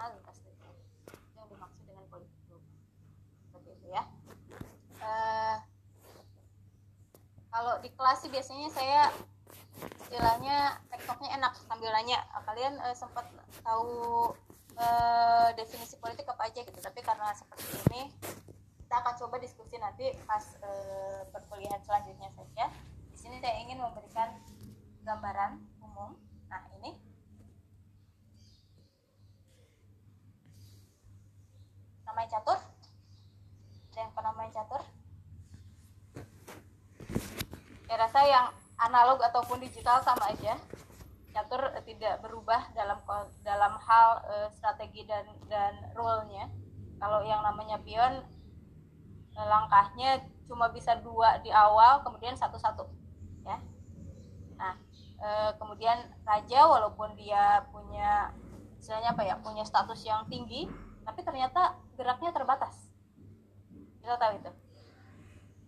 nasional 0.00 0.16
lintas 0.16 0.40
itu 0.40 0.70
yang 1.36 1.46
dimaksud 1.52 1.82
dengan 1.84 2.04
politik 2.08 2.40
global. 2.48 2.72
Seperti 3.44 3.68
itu 3.76 3.86
ya. 3.92 4.02
Uh, 4.96 5.56
kalau 7.52 7.74
di 7.84 7.92
kelas 7.92 8.18
sih 8.24 8.32
biasanya 8.32 8.68
saya 8.72 9.02
istilahnya 10.08 10.80
tektoknya 10.88 11.36
enak 11.36 11.52
sambil 11.68 11.92
nanya 11.92 12.24
kalian 12.48 12.80
uh, 12.80 12.96
sempat 12.96 13.28
tahu 13.60 14.32
uh, 14.80 15.48
definisi 15.52 16.00
politik 16.00 16.24
apa 16.32 16.48
aja? 16.48 16.64
Gitu. 16.64 16.80
Tapi 16.80 17.00
karena 17.04 17.36
seperti 17.36 17.68
ini 17.92 18.08
kita 18.80 19.04
akan 19.04 19.14
coba 19.20 19.36
diskusi 19.36 19.76
nanti 19.76 20.16
pas 20.24 20.48
uh, 20.64 21.28
perkuliahan 21.28 21.84
selanjutnya 21.84 22.32
saja. 22.32 22.72
Di 23.12 23.18
sini 23.20 23.36
saya 23.44 23.60
ingin 23.60 23.76
memberikan 23.76 24.32
gambaran 25.04 25.60
umum 25.84 26.16
nah 26.48 26.64
ini 26.80 27.10
namanya 32.20 32.36
catur. 32.36 32.60
Ada 33.88 33.98
yang 34.04 34.12
pernah 34.12 34.32
main 34.36 34.52
catur? 34.52 34.82
Saya 37.88 37.96
rasa 37.96 38.20
yang 38.28 38.46
analog 38.76 39.24
ataupun 39.24 39.56
digital 39.64 40.04
sama 40.04 40.28
aja. 40.28 40.60
Catur 41.32 41.72
tidak 41.88 42.20
berubah 42.20 42.68
dalam 42.76 43.00
dalam 43.40 43.72
hal 43.80 44.20
uh, 44.28 44.48
strategi 44.52 45.08
dan 45.08 45.24
dan 45.48 45.72
rule-nya. 45.96 46.52
Kalau 47.00 47.24
yang 47.24 47.40
namanya 47.40 47.80
pion 47.80 48.20
uh, 49.40 49.46
langkahnya 49.48 50.20
cuma 50.44 50.68
bisa 50.76 51.00
dua 51.00 51.40
di 51.40 51.48
awal 51.48 52.04
kemudian 52.04 52.36
satu-satu 52.36 52.84
ya. 53.48 53.56
Nah 54.60 54.76
kemudian 55.56 56.00
raja 56.24 56.64
walaupun 56.64 57.12
dia 57.12 57.60
punya 57.68 58.32
istilahnya 58.80 59.12
apa 59.12 59.20
ya 59.20 59.36
punya 59.36 59.68
status 59.68 60.00
yang 60.08 60.24
tinggi 60.32 60.64
tapi 61.04 61.20
ternyata 61.24 61.76
geraknya 61.96 62.30
terbatas. 62.32 62.74
Kita 64.00 64.16
tahu 64.16 64.32
itu. 64.40 64.52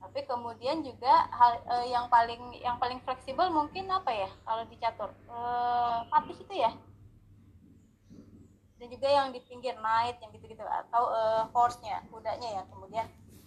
Tapi 0.02 0.20
kemudian 0.26 0.82
juga 0.82 1.30
hal 1.30 1.62
uh, 1.68 1.86
yang 1.86 2.10
paling 2.10 2.58
yang 2.58 2.76
paling 2.76 2.98
fleksibel 3.06 3.48
mungkin 3.48 3.88
apa 3.88 4.10
ya 4.10 4.30
kalau 4.44 4.64
dicatur? 4.66 5.10
Uh, 5.30 6.04
patih 6.10 6.36
itu 6.36 6.54
ya. 6.56 6.72
Dan 8.76 8.90
juga 8.90 9.08
yang 9.08 9.30
di 9.30 9.38
pinggir 9.46 9.78
knight 9.78 10.18
yang 10.18 10.34
gitu-gitu 10.34 10.66
atau 10.66 11.06
uh, 11.06 11.42
horse-nya 11.54 12.02
kudanya 12.10 12.60
ya. 12.60 12.62
Kemudian 12.66 13.06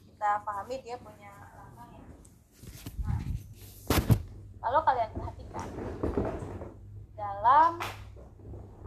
kita 0.09 0.41
pahami 0.47 0.79
dia 0.79 0.95
punya 0.95 1.27
langkahnya 1.59 1.99
nah, 3.03 3.19
kalau 4.63 4.79
kalian 4.87 5.11
perhatikan 5.11 5.67
dalam 7.19 7.83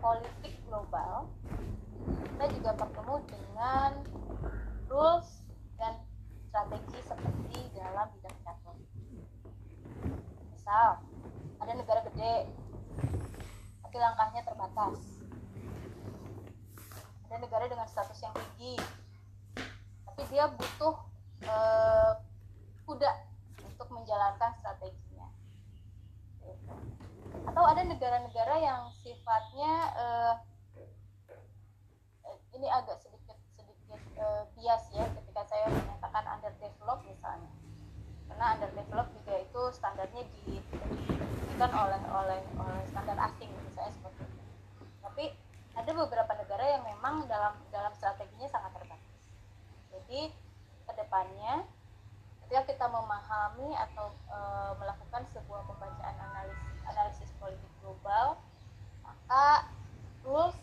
politik 0.00 0.56
global 0.64 1.28
kita 2.38 2.54
juga 2.54 2.70
bertemu 2.78 3.14
dengan 3.26 3.90
rules 4.86 5.42
dan 5.74 5.98
strategi 6.46 6.98
seperti 7.02 7.58
dalam 7.74 8.06
bidang 8.14 8.38
catur. 8.46 8.78
Misal, 10.54 11.02
ada 11.58 11.72
negara 11.74 12.00
gede, 12.06 12.46
tapi 13.82 13.96
langkahnya 13.98 14.46
terbatas. 14.46 15.02
Ada 17.26 17.36
negara 17.42 17.64
dengan 17.66 17.90
status 17.90 18.22
yang 18.22 18.30
tinggi, 18.30 18.78
tapi 20.06 20.22
dia 20.30 20.46
butuh 20.46 20.94
eh, 21.42 22.12
kuda 22.86 23.12
untuk 23.66 23.88
menjalankan 23.90 24.54
strateginya. 24.62 25.26
Atau 27.50 27.66
ada 27.66 27.82
negara-negara 27.82 28.62
yang 28.62 28.94
sifatnya 28.94 29.72
eh, 29.98 30.34
ini 32.58 32.66
agak 32.66 32.98
sedikit 32.98 33.38
sedikit 33.54 34.02
uh, 34.18 34.42
bias 34.58 34.84
ya 34.90 35.06
ketika 35.06 35.42
saya 35.46 35.66
menyatakan 35.70 36.24
underdeveloped 36.26 37.06
misalnya 37.06 37.50
karena 38.28 38.44
underdeveloped 38.58 39.12
juga 39.22 39.34
itu 39.38 39.62
standarnya 39.72 40.22
diberikan 40.42 41.70
oleh 41.70 42.00
oleh 42.10 42.40
oleh 42.58 42.82
standar 42.90 43.14
asing 43.30 43.50
misalnya 43.70 43.94
seperti 43.94 44.22
itu 44.26 44.44
tapi 45.00 45.24
ada 45.78 45.90
beberapa 45.94 46.32
negara 46.34 46.64
yang 46.66 46.82
memang 46.82 47.30
dalam 47.30 47.54
dalam 47.70 47.94
strateginya 47.94 48.50
sangat 48.50 48.74
terbatas 48.74 49.22
jadi 49.94 50.34
ke 50.88 50.92
depannya 50.98 51.62
ketika 52.42 52.62
kita 52.64 52.86
memahami 52.88 53.76
atau 53.76 54.08
e, 54.24 54.38
melakukan 54.80 55.20
sebuah 55.36 55.68
pembacaan 55.68 56.16
analisis 56.16 56.80
analisis 56.88 57.30
politik 57.36 57.72
global 57.84 58.40
maka 59.04 59.68
rules 60.24 60.56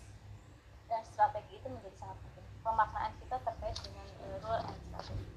dan 0.90 1.02
strategi 1.06 1.60
itu 1.60 1.68
menjadi 1.70 1.98
sangat 1.98 2.18
penting 2.22 2.46
pemaknaan 2.62 3.12
kita 3.22 3.36
terkait 3.42 3.78
dengan 3.84 4.08
uh, 4.26 4.38
rule 4.42 4.62
and 4.64 4.80
strategi 4.90 5.28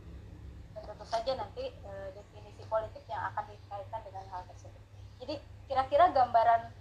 dan 0.77 0.83
tentu 0.85 1.05
saja 1.09 1.33
nanti 1.37 1.65
uh, 1.85 2.09
definisi 2.15 2.63
politik 2.69 3.05
yang 3.09 3.23
akan 3.33 3.45
dikaitkan 3.49 4.01
dengan 4.05 4.25
hal 4.33 4.43
tersebut 4.49 4.83
jadi 5.19 5.35
kira-kira 5.69 6.05
gambaran 6.13 6.73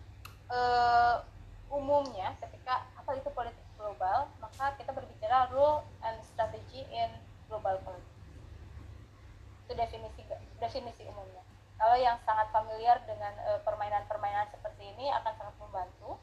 uh, 0.51 1.23
umumnya 1.67 2.31
ketika 2.40 2.87
apa 2.96 3.11
itu 3.19 3.29
politik 3.34 3.66
global 3.75 4.31
maka 4.40 4.75
kita 4.79 4.91
berbicara 4.93 5.51
rule 5.51 5.84
and 6.03 6.17
strategy 6.23 6.87
in 6.91 7.11
global 7.51 7.75
politics 7.84 8.16
itu 9.67 9.73
definisi 9.75 10.22
definisi 10.63 11.03
umumnya 11.11 11.43
kalau 11.78 11.97
yang 12.07 12.18
sangat 12.23 12.47
familiar 12.56 13.03
dengan 13.03 13.35
permainan-permainan 13.68 14.47
uh, 14.47 14.51
seperti 14.56 14.95
ini 14.95 15.12
akan 15.12 15.34
sangat 15.35 15.56
membantu 15.59 16.16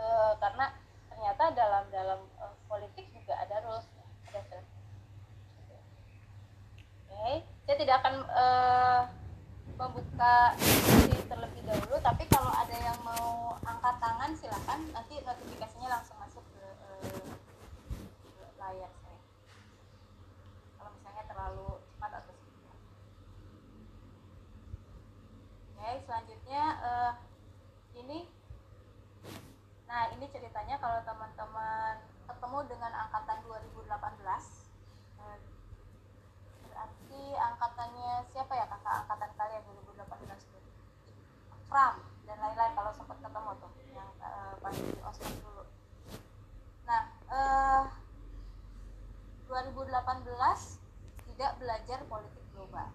uh, 0.00 0.32
karena 0.36 0.76
ternyata 1.08 1.44
dalam 1.52 1.84
dalam 1.92 2.20
uh, 2.40 2.56
politik 2.64 3.08
juga 3.12 3.36
ada 3.40 3.60
rules 3.64 3.84
ada 4.28 4.40
strategi 4.44 4.80
oke 7.08 7.12
okay. 7.12 7.34
saya 7.68 7.76
tidak 7.76 7.96
akan 8.04 8.14
uh, 8.32 9.02
membuka 9.76 10.56
terlebih 11.28 11.62
dahulu 11.64 11.96
tapi 12.04 12.24
kalau 12.28 12.52
ada 12.52 12.76
yang 12.76 12.98
mau 13.04 13.56
angkat 13.64 13.96
tangan 14.00 14.30
silakan 14.36 14.80
nanti 14.92 15.20
notifikasinya 15.24 15.88
langsung 15.88 16.16
masuk 16.20 16.44
ke, 16.56 16.64
uh, 16.64 17.32
ke 18.24 18.44
layar 18.60 18.92
saya 19.04 19.20
kalau 20.80 20.90
misalnya 20.96 21.24
terlalu 21.28 21.68
cepat 21.84 22.10
atau 22.16 22.32
sedikit 22.32 22.76
oke 25.76 25.79
okay, 25.90 26.06
selanjutnya 26.06 26.62
uh, 26.86 27.12
ini 27.98 28.30
Nah, 29.90 30.06
ini 30.14 30.22
ceritanya 30.30 30.78
kalau 30.78 31.02
teman-teman 31.02 31.98
ketemu 32.30 32.58
dengan 32.70 32.94
angkatan 32.94 33.42
2018, 33.42 33.90
eh, 35.18 35.38
berarti 36.62 37.22
angkatannya 37.34 38.22
siapa 38.30 38.54
ya 38.54 38.70
kakak 38.70 39.02
angkatan 39.02 39.34
kalian 39.34 39.66
2018 39.66 40.46
itu? 40.46 40.70
Fram 41.66 42.06
dan 42.22 42.38
lain-lain 42.38 42.70
kalau 42.78 42.94
sempat 42.94 43.18
ketemu 43.18 43.50
tuh 43.58 43.72
yang 43.90 44.06
uh, 44.22 44.54
pas 44.62 44.78
di 44.78 44.94
ospek 45.02 45.34
dulu. 45.42 45.66
Nah, 46.86 47.02
uh, 47.26 47.90
2018 49.50 49.90
tidak 51.34 51.50
belajar 51.58 51.98
politik 52.06 52.46
global, 52.54 52.94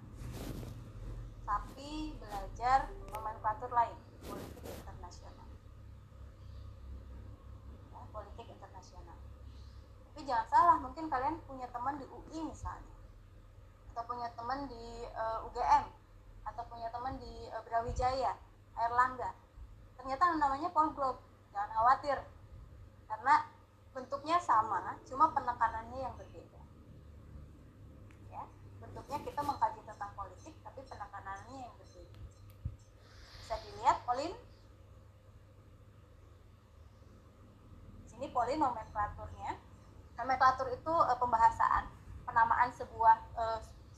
tapi 1.46 2.18
belajar 2.20 2.90
nomenklatur 3.14 3.70
lain, 3.70 3.98
politik 4.26 4.66
internasional 4.66 5.46
politik 8.16 8.48
internasional. 8.48 9.18
Tapi 10.16 10.24
jangan 10.24 10.48
salah, 10.48 10.78
mungkin 10.80 11.12
kalian 11.12 11.36
punya 11.44 11.68
teman 11.68 12.00
di 12.00 12.08
UI 12.08 12.40
misalnya, 12.48 12.96
atau 13.92 14.04
punya 14.08 14.32
teman 14.32 14.72
di 14.72 15.04
uh, 15.12 15.44
UGM, 15.52 15.84
atau 16.48 16.64
punya 16.72 16.88
teman 16.96 17.20
di 17.20 17.52
uh, 17.52 17.60
Brawijaya, 17.68 18.40
Airlangga. 18.80 19.36
Ternyata 20.00 20.40
namanya 20.40 20.72
Polglob, 20.72 21.20
jangan 21.52 21.72
khawatir, 21.76 22.18
karena 23.12 23.36
bentuknya 23.92 24.40
sama, 24.40 24.96
cuma 25.04 25.36
penekanannya 25.36 26.00
yang 26.00 26.16
berbeda. 26.16 26.62
Ya, 28.32 28.44
bentuknya 28.80 29.20
kita 29.28 29.42
mengkaji 29.44 29.82
tentang 29.84 30.12
politik, 30.16 30.56
tapi 30.64 30.80
penekanannya 30.88 31.68
yang 31.68 31.74
berbeda. 31.76 32.20
Bisa 33.44 33.56
dilihat, 33.60 34.00
Pauline 34.08 34.36
ini 38.16 38.28
poli 38.32 38.44
nomenklaturnya. 38.58 39.52
Nomenklatur 40.16 40.68
itu 40.72 40.94
e, 40.94 41.14
pembahasan 41.20 41.84
penamaan 42.26 42.74
sebuah 42.74 43.22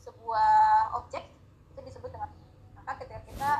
sebuah 0.04 0.52
objek 1.00 1.24
itu 1.72 1.80
disebut 1.80 2.12
dengan 2.12 2.28
maka 2.76 2.92
ketika 3.00 3.22
kita 3.24 3.52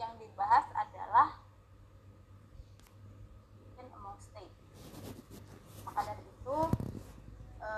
yang 0.00 0.12
dibahas 0.16 0.66
adalah 0.72 1.36
among 3.76 4.16
state 4.22 4.54
maka 5.84 6.00
dari 6.06 6.22
itu 6.24 6.58
e, 7.60 7.68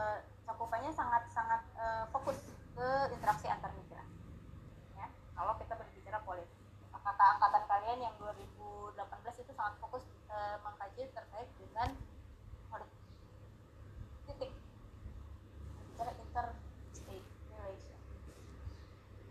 cakupannya 0.46 0.92
sangat 0.94 1.26
sangat 1.34 1.62
e, 1.74 1.86
fokus 2.14 2.38
ke 2.76 2.88
interaksi 3.16 3.50
antar 3.50 3.72
negara 3.74 4.04
ya 4.94 5.06
kalau 5.34 5.58
kita 5.58 5.74
berbicara 5.74 6.18
politik 6.22 6.54
maka 6.94 7.16
angkatan 7.34 7.64
kalian 7.66 7.80
kalian 7.90 8.06
yang 8.06 8.14
2018 8.22 9.42
itu 9.42 9.52
sangat 9.58 9.74
fokus 9.82 10.06
uh, 10.30 10.62
mengkaji 10.62 11.10
terkait 11.10 11.50
dengan 11.58 11.90
titik 14.30 14.52
inter 15.90 16.08
interstate 16.22 17.26
relation. 17.50 17.98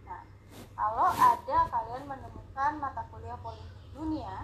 Nah, 0.04 0.28
kalau 0.76 1.08
ada 1.08 1.58
kalian 1.72 2.04
menemukan 2.04 2.72
mata 2.84 3.08
kuliah 3.16 3.40
politik 3.40 3.72
dunia, 3.96 4.44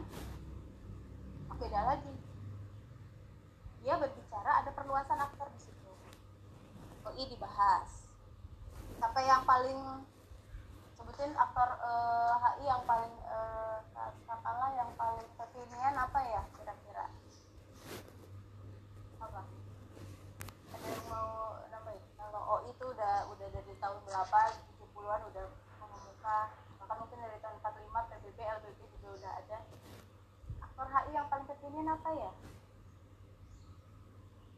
beda 1.60 1.82
lagi. 1.84 2.16
Dia 3.84 4.00
berbicara 4.00 4.64
ada 4.64 4.72
perluasan 4.72 5.20
aktor 5.20 5.52
di 5.52 5.60
situ. 5.60 5.92
OI 7.04 7.26
dibahas. 7.36 8.08
Sampai 9.02 9.28
yang 9.28 9.44
paling 9.44 10.08
sebutin 10.96 11.38
aktor 11.38 11.70
uh, 11.84 12.34
eh, 12.34 12.34
HI 12.42 12.64
yang 12.66 12.82
paling 12.90 13.14
uh, 13.30 13.78
katakanlah 13.94 14.72
yang 14.74 14.90
paling 14.98 15.28
kekinian 15.38 15.94
apa 15.94 16.20
ya 16.24 16.42
kira-kira 16.58 17.06
apa 19.22 19.42
ada 20.74 20.88
yang 20.90 21.06
mau 21.06 21.62
nambahin 21.70 22.02
kalau 22.18 22.42
OI 22.58 22.74
itu 22.74 22.86
udah 22.90 23.28
udah 23.30 23.48
dari 23.54 23.74
tahun 23.78 24.00
berapa 24.08 24.40
70-an 24.82 25.22
udah 25.30 25.46
mengemuka 25.78 26.40
bahkan 26.82 26.98
mungkin 26.98 27.22
dari 27.22 27.38
tahun 27.38 27.56
45 27.62 28.10
PBB 28.10 28.40
LBB 28.42 28.80
juga 28.98 29.08
udah 29.14 29.32
ada 29.46 29.58
aktor 30.64 30.88
HI 30.90 31.12
yang 31.14 31.28
paling 31.30 31.46
kekinian 31.46 31.92
apa 31.92 32.10
ya 32.18 32.32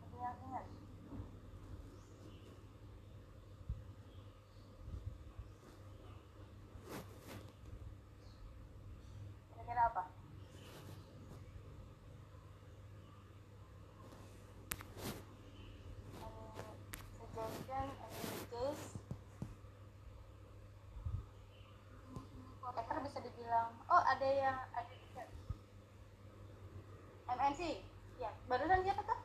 ada 0.06 0.18
yang 0.22 0.38
ingat 0.48 0.66
kira-kira 9.68 9.84
apa 9.92 10.04
suggestion 17.20 17.88
case 18.48 18.86
hacker 22.64 22.98
bisa 23.04 23.20
dibilang 23.20 23.76
oh 23.92 24.02
ada 24.18 24.34
yang 24.34 24.58
ada 24.74 24.98
MNC 27.38 27.62
ya 28.18 28.34
barusan 28.50 28.82
siapa 28.82 29.06
tuh 29.06 29.20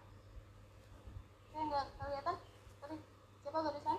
saya 1.49 1.65
nggak 1.65 1.87
kelihatan 1.97 2.37
sorry 2.77 3.01
siapa 3.41 3.59
barusan 3.65 3.99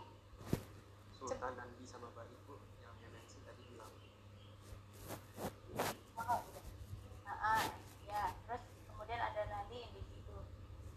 Sultan 1.18 1.58
dan 1.58 1.66
bisa 1.82 1.98
bapak 1.98 2.30
ibu 2.30 2.62
yang 2.78 2.94
MNC 3.10 3.42
tadi 3.42 3.64
bilang 3.74 3.90
nah, 7.26 7.66
ya 8.06 8.24
terus 8.46 8.64
kemudian 8.86 9.18
ada 9.18 9.42
nanti 9.50 9.90
individu 9.90 10.46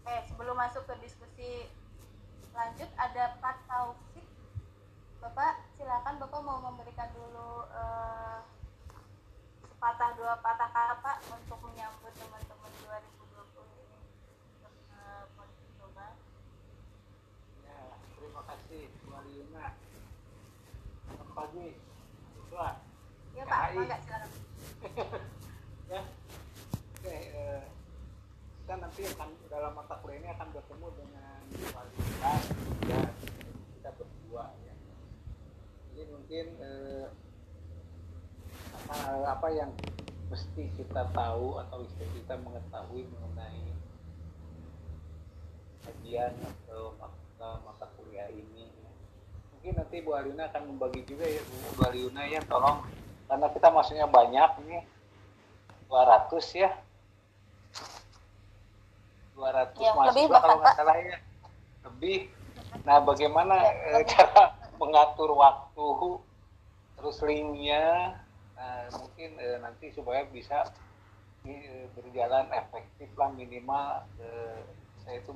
oke 0.05 0.17
sebelum 0.29 0.61
masuk 0.61 0.85
ke 0.85 0.95
diskusi 1.01 1.73
lanjut 2.53 2.93
ada 3.01 3.41
Pak 3.41 3.65
Taufik 3.65 4.29
Bapak 5.25 5.65
silakan 5.81 6.21
Bapak 6.21 6.41
mau 6.45 6.61
memberikan 6.69 7.09
dulu 7.17 7.65
uh, 7.73 8.45
sepatah 9.77 10.19
dua 10.19 10.35
patah 10.43 10.67
kata 10.73 11.13
untuk 11.31 11.63
menyambut 11.63 12.11
teman-teman 12.17 12.73
2020 13.07 13.77
ini 13.77 13.99
untuk 14.59 14.73
uh, 14.97 15.29
politik 15.39 15.69
global. 15.79 16.17
Ya, 17.63 17.95
terima 18.19 18.41
Yuna. 19.25 19.67
Selamat 21.07 21.29
pagi. 21.33 21.69
Tua. 22.53 22.71
Ya 23.33 23.43
Pak, 23.45 23.61
enggak 23.73 24.01
silakan. 24.05 24.29
ya 25.93 26.03
oke 27.07 27.15
eh, 27.15 27.63
kita 28.59 28.75
nanti 28.83 29.01
akan 29.07 29.29
dalam 29.47 29.73
mata 29.79 29.95
kuliah 30.03 30.19
ini 30.19 30.29
akan 30.35 30.49
bertemu 30.51 30.87
dengan 30.99 31.41
Walita 31.71 32.33
ya 32.91 33.01
kita 33.79 33.91
berdua 33.95 34.45
ya 34.67 34.75
jadi 35.95 36.03
mungkin 36.11 36.47
eh, 36.59 37.07
apa, 38.75 38.99
apa 39.39 39.49
yang 39.55 39.71
mesti 40.27 40.67
kita 40.75 41.07
tahu 41.15 41.62
atau 41.62 41.87
mesti 41.87 42.05
kita 42.19 42.35
mengetahui 42.43 43.07
mengenai 43.07 43.71
kajian 45.87 46.35
atau 46.43 46.99
mata, 46.99 47.62
mata 47.62 47.87
kuliah 47.95 48.27
ini. 48.35 48.86
Mungkin 49.67 49.83
nanti 49.83 49.99
Bu 49.99 50.15
Alina 50.15 50.47
akan 50.47 50.63
membagi 50.71 51.03
juga 51.11 51.27
ya 51.27 51.43
Bu. 51.43 51.83
Alina 51.91 52.23
ya 52.31 52.39
tolong. 52.47 52.87
Karena 53.27 53.51
kita 53.51 53.67
masuknya 53.75 54.07
banyak 54.07 54.51
nih 54.63 54.87
200 55.91 56.55
ya. 56.55 56.71
200 59.35 59.75
ya, 59.75 59.91
mahasiswa 59.91 60.23
lebih 60.23 60.25
kalau 60.39 60.57
nggak 60.63 60.75
salah 60.79 60.97
ya. 61.03 61.19
Lebih. 61.83 62.31
Nah 62.87 63.03
bagaimana 63.03 63.59
ya, 63.59 63.99
eh, 63.99 64.05
cara 64.07 64.55
mengatur 64.79 65.35
waktu 65.35 65.87
terus 66.95 67.19
linknya. 67.27 68.15
Nah, 68.55 68.87
mungkin 69.03 69.35
eh, 69.35 69.59
nanti 69.59 69.91
supaya 69.91 70.23
bisa 70.31 70.62
eh, 71.43 71.91
berjalan 71.91 72.55
efektif 72.55 73.11
lah 73.19 73.35
minimal. 73.35 74.07
Eh, 74.23 74.62
saya 75.03 75.19
itu 75.19 75.35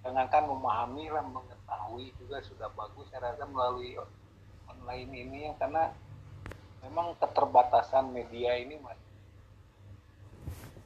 jangankan 0.00 0.48
memahami 0.48 1.12
lah 1.12 1.24
mengetahui 1.28 2.16
juga 2.16 2.40
sudah 2.40 2.72
bagus 2.72 3.08
saya 3.12 3.32
rasa 3.32 3.44
melalui 3.44 4.00
online 4.68 5.12
ini 5.12 5.38
ya 5.50 5.52
karena 5.60 5.92
memang 6.80 7.12
keterbatasan 7.20 8.08
media 8.08 8.56
ini 8.56 8.80
masih 8.80 9.08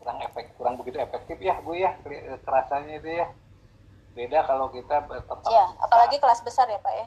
kurang 0.02 0.18
efek 0.20 0.52
kurang 0.58 0.74
begitu 0.76 0.98
efektif 1.00 1.38
ya 1.40 1.62
bu 1.62 1.78
ya 1.78 1.96
kerasanya 2.44 3.00
itu 3.00 3.10
ya. 3.24 3.26
Beda 4.14 4.46
kalau 4.46 4.70
kita 4.70 5.06
tetap 5.10 5.38
ya 5.50 5.66
apalagi 5.78 6.16
kelas 6.22 6.40
besar 6.42 6.66
ya 6.70 6.78
pak 6.78 6.94
ya. 6.94 7.06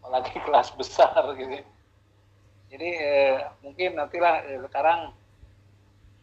Apalagi 0.00 0.36
kelas 0.48 0.68
besar 0.76 1.22
gitu. 1.36 1.64
Jadi 2.70 2.88
eh, 2.96 3.36
mungkin 3.60 3.98
nantilah 3.98 4.34
eh, 4.46 4.58
sekarang 4.68 5.12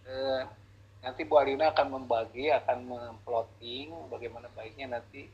eh, 0.05 0.41
nanti 1.07 1.23
Bu 1.23 1.39
Alina 1.39 1.71
akan 1.71 1.87
membagi 1.87 2.51
akan 2.51 2.91
memplotting 2.91 3.95
bagaimana 4.11 4.51
baiknya 4.51 4.99
nanti 4.99 5.31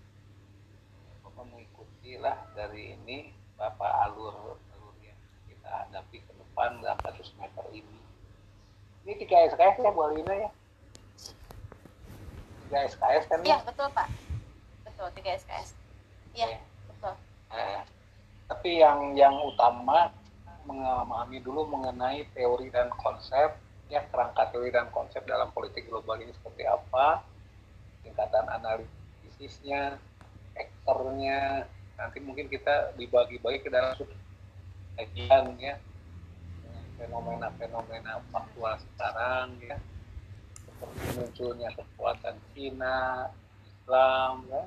Bapak 1.26 1.50
mengikuti 1.50 2.14
lah 2.22 2.38
dari 2.54 2.94
ini 2.94 3.34
Bapak 3.58 3.90
alur 4.06 4.54
alur 4.54 4.94
yang 5.02 5.18
kita 5.50 5.66
hadapi 5.66 6.22
ke 6.22 6.30
depan 6.30 6.78
dalam 6.78 6.94
kasus 7.02 7.34
meter 7.42 7.66
ini 7.74 7.98
ini 9.02 9.18
tiga 9.18 9.50
SKS 9.50 9.82
ya 9.82 9.90
Bu 9.90 10.02
Alina 10.06 10.34
ya? 10.46 10.50
Tiga 12.70 12.80
SKS 12.94 13.24
kan? 13.28 13.40
Iya 13.42 13.58
betul 13.66 13.88
Pak. 13.92 14.08
Betul 14.86 15.08
tiga 15.18 15.36
SKS. 15.42 15.74
Iya 16.38 16.48
ya. 16.56 16.60
betul. 16.88 17.14
Eh, 17.50 17.82
tapi 18.46 18.70
yang 18.78 19.18
yang 19.18 19.36
utama 19.42 20.14
memahami 20.70 21.44
dulu 21.44 21.66
mengenai 21.66 22.30
teori 22.32 22.70
dan 22.70 22.88
konsep 22.96 23.60
ya 23.92 24.02
kerangka 24.10 24.50
teori 24.52 24.72
dan 24.72 24.88
konsep 24.90 25.24
dalam 25.28 25.52
politik 25.52 25.88
global 25.88 26.20
ini 26.20 26.32
seperti 26.32 26.64
apa 26.68 27.24
tingkatan 28.04 28.46
analisisnya 28.48 30.00
aktornya 30.54 31.68
nanti 31.96 32.18
mungkin 32.20 32.50
kita 32.50 32.96
dibagi-bagi 33.00 33.60
ke 33.64 33.70
dalam 33.70 33.96
kajian 34.98 35.46
ya 35.58 35.76
fenomena-fenomena 36.98 38.22
faktual 38.30 38.78
sekarang 38.80 39.58
ya 39.60 39.78
seperti 40.84 41.04
munculnya 41.20 41.70
kekuatan 41.76 42.36
Cina, 42.52 43.30
Islam 43.64 44.34
ya. 44.52 44.64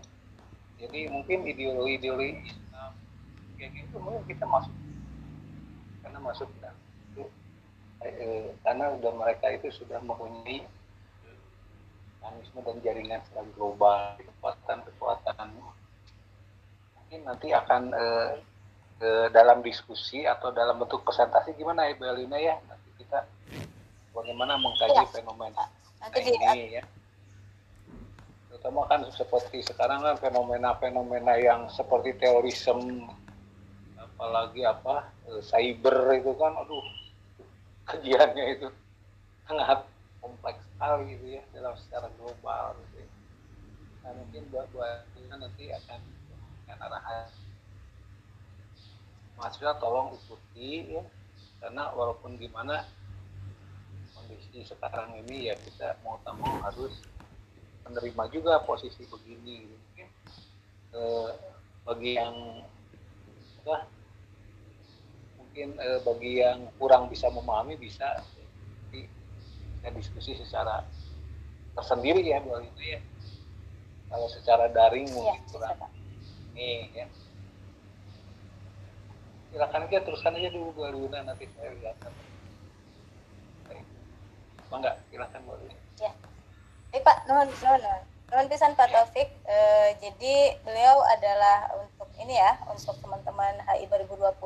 Jadi 0.76 1.08
mungkin 1.08 1.48
ideologi-ideologi 1.48 2.52
Islam 2.52 2.92
kayak 3.56 3.72
gitu 3.72 3.96
mungkin 3.96 4.28
kita 4.28 4.44
masuk 4.44 4.74
karena 6.04 6.18
masuk 6.20 6.48
dan 6.60 6.76
itu 7.12 7.24
eh, 7.24 7.28
eh, 7.28 7.85
karena 8.62 8.92
udah 8.96 9.12
mereka 9.16 9.46
itu 9.50 9.72
sudah 9.72 9.98
mempunyai 10.04 10.64
mekanisme 12.26 12.60
dan 12.66 12.76
jaringan 12.82 13.20
secara 13.30 13.48
global 13.54 14.18
kekuatan-kekuatan. 14.18 15.48
Mungkin 16.98 17.20
nanti 17.22 17.54
akan 17.54 17.82
eh, 17.94 18.30
ke 18.96 19.10
dalam 19.30 19.60
diskusi 19.60 20.24
atau 20.24 20.50
dalam 20.50 20.80
bentuk 20.80 21.04
presentasi 21.06 21.54
gimana 21.54 21.86
ya 21.86 21.94
Belina 21.94 22.38
ya? 22.40 22.56
Nanti 22.66 22.88
kita 22.98 23.22
bagaimana 24.16 24.56
mengkaji 24.56 25.04
ya. 25.04 25.12
fenomena 25.12 25.62
nanti 26.00 26.18
ini 26.24 26.80
ya. 26.80 26.84
Terutama 28.48 28.88
kan 28.88 29.04
seperti 29.12 29.60
sekarang 29.62 30.00
kan 30.00 30.16
fenomena-fenomena 30.16 31.36
yang 31.36 31.68
seperti 31.68 32.16
terorisme 32.16 33.04
apalagi 34.00 34.64
apa 34.64 35.12
e, 35.28 35.44
cyber 35.44 36.16
itu 36.16 36.32
kan 36.40 36.56
aduh 36.56 36.80
kajiannya 37.86 38.44
itu 38.58 38.68
sangat 39.46 39.86
kompleks 40.18 40.58
sekali 40.74 41.14
gitu 41.14 41.26
ya 41.38 41.42
dalam 41.54 41.74
secara 41.78 42.10
global 42.18 42.74
gitu 42.82 43.06
ya. 43.06 43.08
Nah, 44.02 44.12
mungkin 44.22 44.42
buat 44.50 44.66
buat 44.74 45.02
nanti 45.26 45.70
akan 45.70 46.00
dengan 46.66 46.78
arahan 46.82 47.28
mahasiswa 49.36 49.76
tolong 49.78 50.16
ikuti 50.16 50.96
ya 50.96 51.04
karena 51.60 51.92
walaupun 51.92 52.40
gimana 52.40 52.88
kondisi 54.16 54.64
sekarang 54.64 55.12
ini 55.24 55.52
ya 55.52 55.54
kita 55.60 56.00
mau 56.00 56.16
tak 56.24 56.34
mau 56.40 56.56
harus 56.64 57.04
menerima 57.84 58.24
juga 58.32 58.64
posisi 58.64 59.04
begini 59.06 59.68
mungkin 59.68 60.08
eh, 60.96 61.30
bagi 61.84 62.12
yang 62.16 62.64
mungkin 65.56 65.80
eh, 65.80 66.00
bagi 66.04 66.32
yang 66.44 66.68
kurang 66.76 67.08
bisa 67.08 67.32
memahami 67.32 67.80
bisa 67.80 68.20
kita 68.92 69.88
diskusi 69.96 70.36
secara 70.36 70.84
tersendiri 71.72 72.20
ya 72.20 72.44
bahwa 72.44 72.60
itu 72.60 72.92
ya 72.92 73.00
kalau 74.12 74.28
secara 74.28 74.68
daring 74.68 75.08
mungkin 75.16 75.40
Iya, 75.40 75.48
kurang 75.48 75.72
bisa, 75.72 75.80
Pak. 75.80 75.90
ini 76.52 76.68
ya 76.92 77.06
silakan 79.48 79.88
aja 79.88 79.98
teruskan 80.04 80.36
aja 80.36 80.52
dulu 80.52 80.76
Bu 80.76 80.80
Aruna 80.92 81.24
nanti 81.24 81.48
saya 81.56 81.72
lihat 81.72 81.96
Baik. 83.64 83.80
Bangga, 84.68 84.92
silakan 85.08 85.40
boleh. 85.48 85.72
Eh 86.92 87.00
Pak, 87.00 87.24
nuhun 87.32 87.48
nuhun 87.48 87.80
nuhun. 87.80 88.00
Nuhun 88.28 88.46
pisan 88.52 88.76
Pak 88.76 88.92
Taufik. 88.92 89.32
Eh, 89.48 89.90
jadi 90.04 90.60
beliau 90.68 91.00
adalah 91.16 91.72
untuk 91.80 92.12
ini 92.20 92.36
ya, 92.36 92.60
untuk 92.68 93.00
teman-teman 93.00 93.56
HI 93.72 93.88
2020 93.88 94.36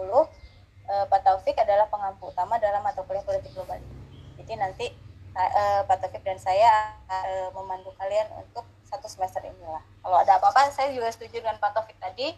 eh, 0.90 1.04
Pak 1.06 1.20
Taufik 1.23 1.54
adalah 1.54 1.87
pengampu 1.87 2.28
utama 2.28 2.59
dalam 2.59 2.82
mata 2.82 3.06
kuliah 3.06 3.23
politik 3.23 3.54
global. 3.54 3.78
Jadi 4.37 4.52
nanti 4.59 4.87
eh, 5.38 5.80
Pak 5.87 5.97
Taufik 6.02 6.26
dan 6.26 6.37
saya 6.42 6.99
eh, 7.06 7.49
memandu 7.54 7.94
kalian 7.94 8.26
untuk 8.42 8.66
satu 8.90 9.06
semester 9.06 9.38
inilah. 9.47 9.82
Kalau 10.02 10.16
ada 10.18 10.42
apa-apa, 10.42 10.75
saya 10.75 10.90
juga 10.90 11.06
setuju 11.14 11.38
dengan 11.38 11.62
Pak 11.62 11.70
Taufik 11.78 11.97
tadi. 12.02 12.35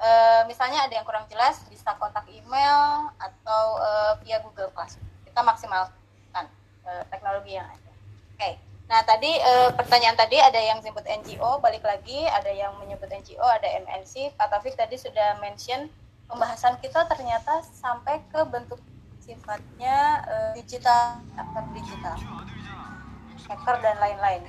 Eh, 0.00 0.42
misalnya 0.48 0.88
ada 0.88 0.96
yang 0.96 1.04
kurang 1.04 1.28
jelas, 1.28 1.60
bisa 1.68 1.92
kontak 2.00 2.24
email 2.32 3.12
atau 3.20 3.64
eh, 3.84 4.12
via 4.24 4.40
Google 4.40 4.72
Class. 4.72 4.96
Kita 5.28 5.44
maksimalkan 5.44 6.48
eh, 6.88 7.04
teknologi 7.12 7.60
yang 7.60 7.68
ada. 7.68 7.92
Oke. 8.40 8.56
Nah, 8.88 9.04
tadi 9.04 9.28
eh, 9.38 9.70
pertanyaan 9.76 10.16
tadi 10.16 10.40
ada 10.40 10.56
yang 10.56 10.80
menyebut 10.80 11.04
NGO, 11.04 11.60
balik 11.60 11.84
lagi 11.84 12.24
ada 12.26 12.48
yang 12.48 12.74
menyebut 12.80 13.12
NGO, 13.12 13.44
ada 13.44 13.68
MNC. 13.84 14.34
Pak 14.40 14.48
Taufik 14.48 14.74
tadi 14.74 14.96
sudah 14.96 15.36
mention 15.44 15.92
pembahasan 16.30 16.78
kita 16.78 17.04
ternyata 17.10 17.60
sampai 17.74 18.22
ke 18.30 18.40
bentuk 18.46 18.78
sifatnya 19.18 20.22
eh, 20.24 20.50
digital, 20.62 21.18
hacker 21.34 21.64
digital, 21.74 22.16
hacker 23.50 23.76
dan 23.82 23.96
lain-lain. 23.98 24.46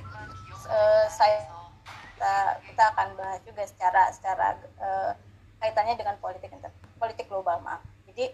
Eh, 0.70 1.04
saya 1.10 1.42
kita, 1.82 2.34
kita 2.70 2.84
akan 2.94 3.08
bahas 3.18 3.42
juga 3.42 3.62
secara 3.66 4.02
secara 4.14 4.54
eh, 4.78 5.12
kaitannya 5.58 5.98
dengan 5.98 6.16
politik 6.22 6.54
politik 6.96 7.26
global, 7.26 7.58
maaf. 7.66 7.82
Jadi 8.06 8.30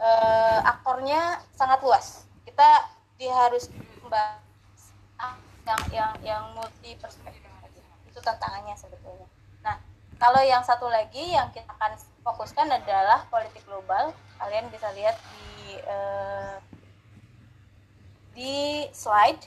eh, 0.00 0.58
aktornya 0.64 1.44
sangat 1.52 1.84
luas. 1.84 2.24
Kita 2.48 2.88
di 3.20 3.28
harus 3.28 3.68
membahas 4.00 4.40
yang 5.62 5.82
yang 5.94 6.12
yang 6.26 6.42
multi 6.58 6.98
perspektif 6.98 7.38
itu 8.08 8.18
tantangannya 8.20 8.76
sebetulnya. 8.76 9.28
Kalau 10.22 10.38
yang 10.46 10.62
satu 10.62 10.86
lagi 10.86 11.34
yang 11.34 11.50
kita 11.50 11.66
akan 11.66 11.98
fokuskan 12.22 12.70
adalah 12.70 13.26
politik 13.26 13.66
global. 13.66 14.14
Kalian 14.38 14.70
bisa 14.70 14.86
lihat 14.94 15.18
di 15.18 15.82
eh, 15.82 16.56
di 18.30 18.54
slide 18.94 19.42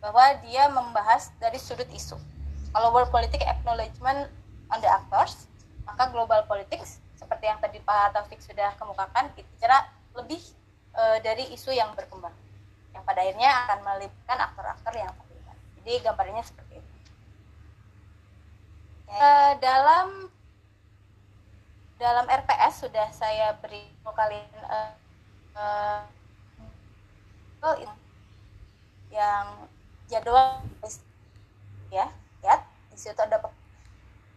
bahwa 0.00 0.32
dia 0.48 0.64
membahas 0.72 1.28
dari 1.36 1.60
sudut 1.60 1.84
isu. 1.92 2.16
Kalau 2.72 2.88
world 2.96 3.12
politik 3.12 3.44
acknowledgement 3.44 4.32
on 4.72 4.80
the 4.80 4.88
actors, 4.88 5.44
maka 5.84 6.08
global 6.08 6.40
politics 6.48 7.04
seperti 7.20 7.52
yang 7.52 7.60
tadi 7.60 7.84
Pak 7.84 8.16
Taufik 8.16 8.40
sudah 8.40 8.72
kemukakan 8.80 9.28
bicara 9.36 9.92
lebih 10.16 10.40
eh, 10.96 11.20
dari 11.20 11.52
isu 11.52 11.68
yang 11.68 11.92
berkembang 11.92 12.32
yang 12.96 13.04
pada 13.04 13.20
akhirnya 13.20 13.52
akan 13.68 13.78
melibatkan 13.84 14.38
aktor-aktor 14.40 14.94
yang 14.96 15.12
terlibat. 15.12 15.56
Jadi 15.84 15.92
gambarnya 16.00 16.40
seperti 16.40 16.65
Eh, 19.06 19.52
dalam 19.62 20.26
dalam 21.96 22.26
RPS 22.28 22.84
sudah 22.84 23.08
saya 23.14 23.54
beri 23.62 23.86
kalian 24.04 24.48
oh, 27.62 27.76
ini. 27.76 27.96
yang 29.12 29.68
jadwal 30.10 30.60
ya 31.88 32.10
lihat 32.42 32.60
di 32.92 32.98
situ 33.00 33.16
ada 33.16 33.40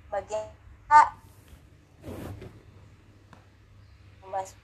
bagian 0.08 0.48
A 0.88 1.16
membahas 4.24 4.56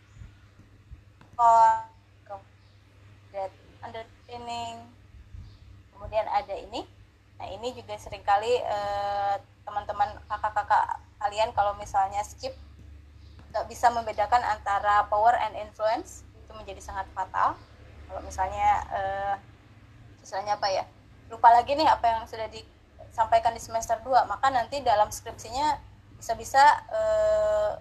understanding 3.84 4.76
kemudian 5.92 6.28
ada 6.32 6.56
ini 6.56 6.88
nah 7.36 7.48
ini 7.52 7.76
juga 7.76 8.00
sering 8.00 8.24
kali 8.24 8.64
eh, 8.64 9.36
teman-teman 9.66 10.10
kakak-kakak 10.30 11.02
kalian 11.20 11.50
kalau 11.58 11.74
misalnya 11.76 12.22
skip 12.22 12.54
nggak 13.52 13.66
bisa 13.66 13.90
membedakan 13.90 14.44
antara 14.46 15.10
power 15.10 15.34
and 15.42 15.58
influence 15.58 16.22
itu 16.38 16.52
menjadi 16.54 16.82
sangat 16.84 17.10
fatal 17.18 17.58
kalau 18.06 18.22
misalnya 18.22 18.70
eh, 18.94 19.36
misalnya 20.22 20.56
apa 20.56 20.68
ya 20.70 20.86
lupa 21.34 21.50
lagi 21.50 21.74
nih 21.74 21.90
apa 21.90 22.06
yang 22.06 22.22
sudah 22.30 22.46
disampaikan 22.52 23.52
di 23.58 23.62
semester 23.64 23.98
2 24.06 24.30
maka 24.30 24.54
nanti 24.54 24.86
dalam 24.86 25.10
skripsinya 25.10 25.82
bisa-bisa 26.22 26.62
eh, 26.94 27.72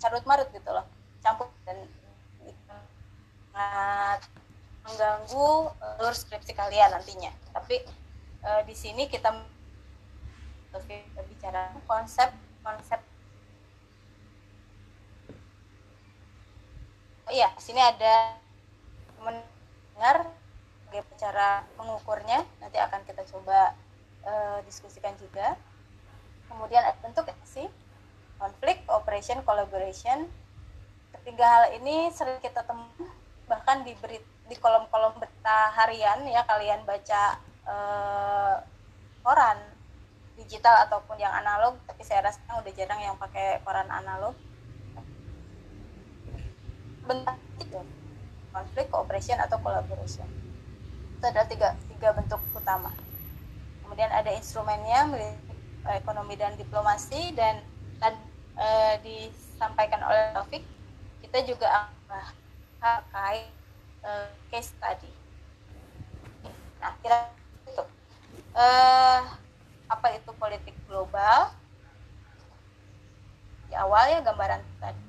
carut 0.00 0.24
marut 0.24 0.48
gitu 0.50 0.70
loh 0.72 0.86
campur 1.20 1.52
dan 1.68 1.84
sangat 3.60 4.20
mengganggu 4.86 5.50
alur 6.00 6.14
skripsi 6.16 6.52
kalian 6.56 6.96
nantinya. 6.96 7.32
Tapi 7.52 7.76
e, 8.40 8.50
di 8.64 8.74
sini 8.74 9.06
kita 9.06 9.28
bicara 11.28 11.74
konsep 11.88 12.30
konsep. 12.60 13.00
Oh 17.26 17.32
iya, 17.32 17.48
sini 17.62 17.78
ada 17.78 18.36
mendengar 19.22 20.30
bagaimana 20.90 21.16
cara 21.16 21.50
mengukurnya. 21.78 22.42
Nanti 22.58 22.78
akan 22.78 23.00
kita 23.06 23.22
coba 23.30 23.74
e, 24.26 24.32
diskusikan 24.66 25.14
juga. 25.16 25.54
Kemudian 26.50 26.82
bentuk 27.00 27.30
aksi, 27.30 27.70
konflik, 28.36 28.82
operation, 28.90 29.38
collaboration. 29.46 30.26
Ketiga 31.14 31.46
hal 31.46 31.64
ini 31.78 32.10
sering 32.10 32.42
kita 32.42 32.66
temukan 32.66 33.10
bahkan 33.50 33.82
di 33.82 33.98
beri, 33.98 34.22
di 34.46 34.54
kolom-kolom 34.54 35.18
berita 35.18 35.74
harian 35.74 36.22
ya 36.30 36.46
kalian 36.46 36.86
baca 36.86 37.22
eh, 37.66 38.56
koran 39.26 39.58
digital 40.40 40.88
ataupun 40.88 41.20
yang 41.20 41.30
analog 41.30 41.76
tapi 41.84 42.02
saya 42.02 42.24
rasa 42.24 42.40
udah 42.48 42.72
jarang 42.72 43.00
yang 43.00 43.16
pakai 43.20 43.60
koran 43.62 43.88
analog. 43.92 44.32
Bentuk 47.04 47.36
itu 47.60 47.80
konflik 48.50 48.86
cooperation 48.88 49.38
atau 49.38 49.60
collaboration. 49.60 50.26
Itu 51.20 51.24
ada 51.28 51.44
tiga 51.44 51.76
tiga 51.92 52.16
bentuk 52.16 52.40
utama. 52.56 52.90
Kemudian 53.84 54.10
ada 54.10 54.30
instrumennya 54.32 55.06
milik 55.10 55.36
ekonomi 56.00 56.36
dan 56.36 56.54
diplomasi 56.56 57.34
dan 57.36 57.60
eh, 58.56 58.94
disampaikan 59.02 60.00
oleh 60.04 60.32
Taufik 60.36 60.64
kita 61.30 61.46
juga 61.46 61.86
terkait 62.82 63.46
uh, 64.02 64.26
case 64.50 64.74
tadi. 64.82 65.06
Nah, 66.82 66.90
kira 66.98 67.30
itu 67.68 67.84
apa 69.90 70.14
itu 70.14 70.30
politik 70.38 70.72
global? 70.86 71.50
Di 73.66 73.74
awal 73.74 74.14
ya 74.14 74.20
gambaran 74.22 74.62
tadi. 74.78 75.04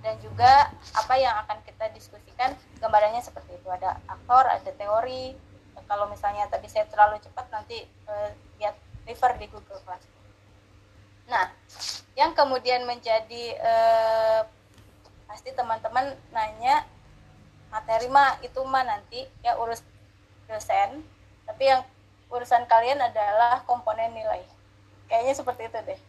Dan 0.00 0.20
juga 0.20 0.72
apa 0.96 1.14
yang 1.16 1.36
akan 1.44 1.60
kita 1.64 1.92
diskusikan 1.92 2.56
gambarannya 2.80 3.20
seperti 3.20 3.56
itu. 3.56 3.68
Ada 3.68 4.00
aktor, 4.08 4.48
ada 4.48 4.70
teori. 4.72 5.36
Kalau 5.84 6.08
misalnya 6.08 6.48
tadi 6.48 6.64
saya 6.72 6.88
terlalu 6.88 7.20
cepat 7.20 7.52
nanti 7.52 7.84
uh, 8.08 8.32
lihat 8.56 8.76
refer 9.04 9.36
di 9.36 9.46
Google 9.52 9.80
Classroom. 9.84 10.24
Nah, 11.28 11.52
yang 12.16 12.32
kemudian 12.32 12.88
menjadi 12.88 13.44
uh, 13.60 14.40
pasti 15.28 15.50
teman-teman 15.52 16.14
nanya 16.30 16.86
materi 17.74 18.06
mah 18.06 18.38
itu 18.38 18.62
mah 18.62 18.86
nanti 18.86 19.26
ya 19.42 19.58
urus 19.58 19.82
dosen 20.46 21.02
tapi 21.42 21.66
yang 21.66 21.82
urusan 22.34 22.66
kalian 22.66 22.98
adalah 22.98 23.62
komponen 23.62 24.10
nilai. 24.10 24.42
Kayaknya 25.06 25.34
seperti 25.38 25.62
itu 25.70 25.78
deh. 25.86 26.00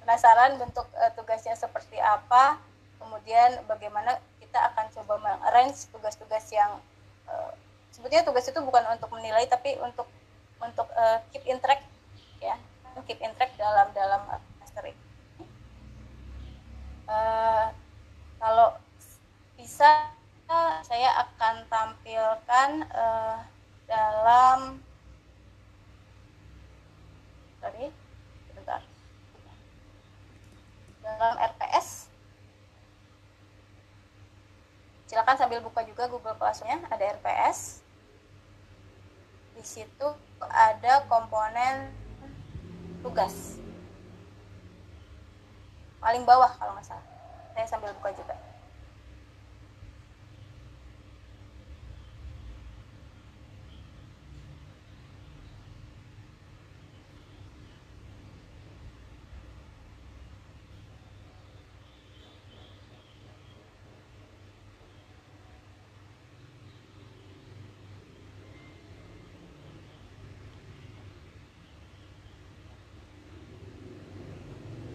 Penasaran 0.00 0.56
bentuk 0.56 0.88
uh, 0.96 1.12
tugasnya 1.12 1.52
seperti 1.52 2.00
apa 2.00 2.56
kemudian 2.96 3.60
bagaimana 3.68 4.16
kita 4.40 4.72
akan 4.72 4.88
coba 4.96 5.14
mengarrange 5.20 5.84
tugas-tugas 5.92 6.48
yang 6.48 6.80
uh, 7.28 7.52
sebetulnya 7.92 8.24
tugas 8.24 8.48
itu 8.48 8.56
bukan 8.64 8.82
untuk 8.88 9.12
menilai 9.12 9.44
tapi 9.44 9.76
untuk 9.84 10.08
untuk 10.64 10.88
uh, 10.96 11.20
keep 11.30 11.44
in 11.44 11.60
track 11.60 11.84
ya. 12.40 12.56
Keep 13.04 13.20
in 13.20 13.36
track 13.36 13.52
dalam 13.60 13.92
dalam 13.92 14.24
master 14.56 14.88
uh, 17.06 17.68
kalau 18.40 18.68
bisa 19.60 20.16
saya 20.86 21.10
akan 21.26 21.66
misalkan 22.06 22.86
uh, 22.94 23.42
dalam 23.90 24.78
sorry 27.66 27.90
sebentar 28.46 28.78
dalam 31.02 31.34
RPS 31.34 32.06
silakan 35.10 35.34
sambil 35.34 35.58
buka 35.58 35.82
juga 35.82 36.06
Google 36.06 36.38
Classroom-nya. 36.38 36.82
Ada 36.90 37.18
RPS 37.18 37.82
di 39.58 39.62
situ 39.66 40.06
ada 40.46 41.02
komponen 41.10 41.90
tugas. 43.02 43.58
Paling 45.98 46.22
bawah 46.22 46.54
kalau 46.54 46.74
nggak 46.78 46.86
salah. 46.86 47.06
Saya 47.54 47.66
sambil 47.66 47.90
buka 47.98 48.14
juga 48.14 48.34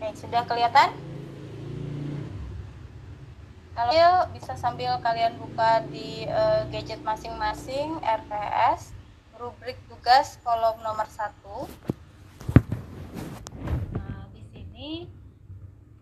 Oke, 0.01 0.17
sudah 0.17 0.41
kelihatan? 0.50 0.98
Kalau 3.77 4.25
bisa 4.34 4.58
sambil 4.58 4.98
kalian 4.98 5.38
buka 5.38 5.86
di 5.93 6.25
uh, 6.25 6.65
gadget 6.74 7.05
masing-masing 7.05 8.01
RPS, 8.01 8.98
rubrik 9.38 9.77
tugas 9.86 10.41
kolom 10.41 10.81
nomor 10.81 11.05
satu. 11.05 11.70
Nah, 13.93 14.25
di 14.34 14.41
sini 14.50 15.05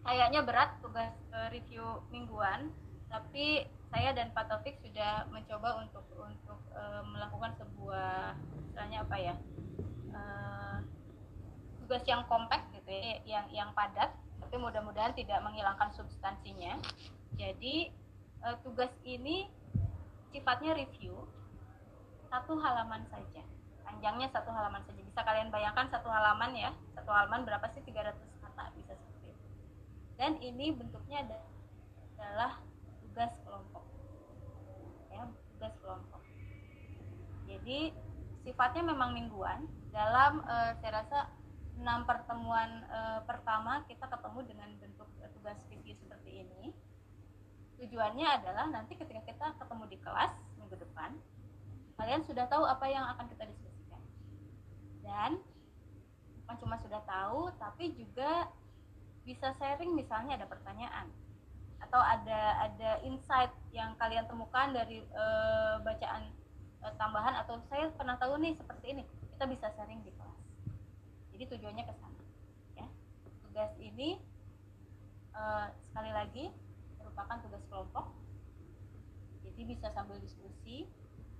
kayaknya 0.07 0.47
berat 0.47 0.79
tugas 0.79 1.11
uh, 1.35 1.51
review 1.51 1.99
mingguan, 2.07 2.71
tapi 3.11 3.67
saya 3.91 4.15
dan 4.15 4.31
Pak 4.31 4.47
Taufik 4.47 4.79
sudah 4.79 5.27
mencoba 5.27 5.75
untuk 5.83 6.07
untuk 6.23 6.59
uh, 6.71 7.03
melakukan 7.03 7.51
sebuah 7.59 8.31
misalnya 8.63 9.03
apa 9.03 9.15
ya 9.19 9.35
uh, 10.15 10.87
tugas 11.83 12.07
yang 12.07 12.23
kompak 12.31 12.63
yang 13.25 13.45
yang 13.53 13.69
padat 13.77 14.09
tapi 14.39 14.55
mudah-mudahan 14.57 15.13
tidak 15.13 15.39
menghilangkan 15.45 15.93
substansinya. 15.93 16.79
Jadi 17.37 17.93
uh, 18.41 18.57
tugas 18.65 18.89
ini 19.05 19.45
sifatnya 20.33 20.73
review 20.73 21.13
satu 22.33 22.57
halaman 22.57 23.05
saja. 23.13 23.43
Panjangnya 23.85 24.29
satu 24.33 24.49
halaman 24.53 24.81
saja. 24.85 25.01
Bisa 25.01 25.21
kalian 25.21 25.53
bayangkan 25.53 25.89
satu 25.93 26.09
halaman 26.09 26.53
ya. 26.55 26.71
Satu 26.97 27.09
halaman 27.13 27.45
berapa 27.45 27.65
sih? 27.73 27.81
300 27.85 28.15
kata 28.41 28.63
bisa 28.77 28.93
seperti 28.97 29.27
itu. 29.33 29.47
Dan 30.17 30.31
ini 30.41 30.73
bentuknya 30.73 31.25
adalah 31.25 32.61
tugas 33.05 33.31
kelompok. 33.45 33.85
Ya 35.09 35.25
tugas 35.57 35.73
kelompok. 35.81 36.21
Jadi 37.49 37.93
sifatnya 38.45 38.83
memang 38.93 39.17
mingguan. 39.17 39.65
Dalam 39.89 40.45
uh, 40.45 40.77
saya 40.81 41.01
rasa 41.01 41.19
enam 41.79 42.03
pertemuan 42.03 42.83
e, 42.91 42.99
pertama 43.23 43.87
kita 43.87 44.03
ketemu 44.11 44.39
dengan 44.43 44.69
bentuk 44.83 45.07
tugas 45.31 45.59
review 45.71 45.95
seperti 45.95 46.43
ini. 46.43 46.75
Tujuannya 47.79 48.27
adalah 48.27 48.67
nanti 48.67 48.99
ketika 48.99 49.23
kita 49.23 49.55
ketemu 49.55 49.83
di 49.87 49.97
kelas 50.03 50.35
minggu 50.59 50.75
depan 50.75 51.15
kalian 51.99 52.23
sudah 52.23 52.47
tahu 52.47 52.63
apa 52.63 52.85
yang 52.87 53.07
akan 53.15 53.27
kita 53.31 53.47
diskusikan. 53.47 54.03
Dan 55.03 55.39
bukan 56.43 56.55
cuma 56.59 56.75
sudah 56.83 57.01
tahu 57.07 57.53
tapi 57.61 57.95
juga 57.95 58.51
bisa 59.23 59.53
sharing 59.61 59.93
misalnya 59.93 60.41
ada 60.41 60.47
pertanyaan 60.49 61.07
atau 61.79 62.01
ada 62.01 62.67
ada 62.67 62.99
insight 63.07 63.53
yang 63.71 63.95
kalian 63.95 64.27
temukan 64.27 64.73
dari 64.75 64.99
e, 64.99 65.25
bacaan 65.85 66.33
e, 66.83 66.87
tambahan 66.99 67.39
atau 67.45 67.61
saya 67.71 67.87
pernah 67.95 68.19
tahu 68.19 68.35
nih 68.41 68.57
seperti 68.57 68.97
ini 68.97 69.03
kita 69.37 69.45
bisa 69.47 69.71
sharing 69.77 70.03
di 70.03 70.11
jadi 71.39 71.55
tujuannya 71.55 71.87
ke 71.87 71.95
sana 71.95 72.19
ya. 72.75 72.87
Tugas 73.47 73.71
ini 73.79 74.19
uh, 75.31 75.71
sekali 75.87 76.11
lagi 76.11 76.51
merupakan 76.99 77.39
tugas 77.39 77.63
kelompok. 77.71 78.11
Jadi 79.47 79.63
bisa 79.63 79.87
sambil 79.95 80.19
diskusi. 80.19 80.83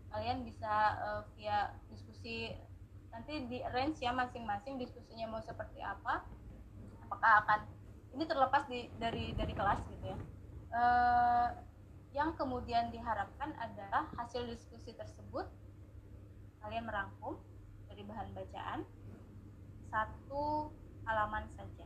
Kalian 0.08 0.48
bisa 0.48 0.96
uh, 1.04 1.22
via 1.36 1.76
diskusi 1.92 2.56
nanti 3.12 3.44
di 3.52 3.60
range 3.76 4.00
ya 4.00 4.16
masing-masing 4.16 4.80
diskusinya 4.80 5.36
mau 5.36 5.44
seperti 5.44 5.84
apa 5.84 6.24
apakah 7.04 7.44
akan 7.44 7.60
ini 8.16 8.24
terlepas 8.24 8.72
di, 8.72 8.88
dari 9.04 9.36
dari 9.36 9.52
kelas 9.52 9.84
gitu 9.84 10.16
ya. 10.16 10.18
Uh, 10.72 11.48
yang 12.16 12.40
kemudian 12.40 12.88
diharapkan 12.88 13.52
adalah 13.60 14.08
hasil 14.16 14.48
diskusi 14.48 14.96
tersebut 14.96 15.44
kalian 16.64 16.88
merangkum 16.88 17.36
dari 17.92 18.08
bahan 18.08 18.32
bacaan 18.32 18.88
satu 19.90 20.74
halaman 21.06 21.46
saja. 21.58 21.86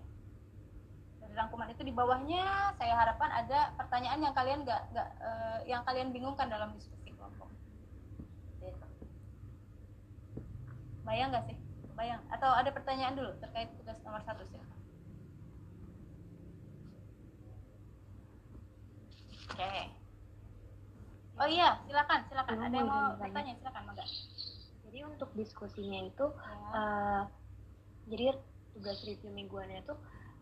Dari 1.24 1.34
rangkuman 1.34 1.72
itu 1.72 1.82
di 1.88 1.94
bawahnya 1.96 2.76
saya 2.76 2.94
harapkan 2.94 3.32
ada 3.32 3.74
pertanyaan 3.80 4.20
yang 4.22 4.36
kalian 4.36 4.68
nggak 4.68 4.82
nggak 4.92 5.10
uh, 5.24 5.60
yang 5.66 5.82
kalian 5.88 6.12
bingungkan 6.12 6.52
dalam 6.52 6.76
diskusi 6.76 7.12
kelompok. 7.16 7.50
Gitu. 8.60 8.86
bayang 11.04 11.32
nggak 11.32 11.48
sih? 11.48 11.58
Bayang. 11.96 12.22
Atau 12.32 12.48
ada 12.52 12.70
pertanyaan 12.72 13.16
dulu 13.16 13.32
terkait 13.44 13.72
tugas 13.80 14.00
nomor 14.04 14.24
satu 14.24 14.44
sih 14.48 14.64
oke. 19.54 19.62
Okay. 19.62 19.86
oh 21.38 21.48
iya 21.48 21.78
silakan 21.86 22.20
silakan. 22.30 22.58
Ada 22.58 22.76
yang 22.76 22.90
mau 22.90 23.14
bertanya? 23.22 23.54
Silakan 23.62 23.84
Mangga. 23.86 24.06
Jadi 24.90 25.00
untuk 25.06 25.30
diskusinya 25.38 26.00
itu 26.06 26.26
ya. 26.34 26.74
uh, 26.74 27.22
jadi 28.08 28.36
tugas 28.74 29.00
review 29.06 29.32
mingguannya 29.32 29.86
itu 29.86 29.96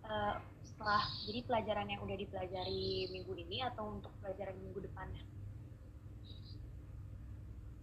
uh, 0.08 0.36
setelah 0.66 1.04
jadi 1.30 1.40
pelajaran 1.46 1.88
yang 1.94 2.02
udah 2.02 2.18
dipelajari 2.18 3.12
minggu 3.14 3.34
ini 3.38 3.62
atau 3.62 4.00
untuk 4.00 4.10
pelajaran 4.24 4.58
minggu 4.58 4.82
depannya? 4.82 5.24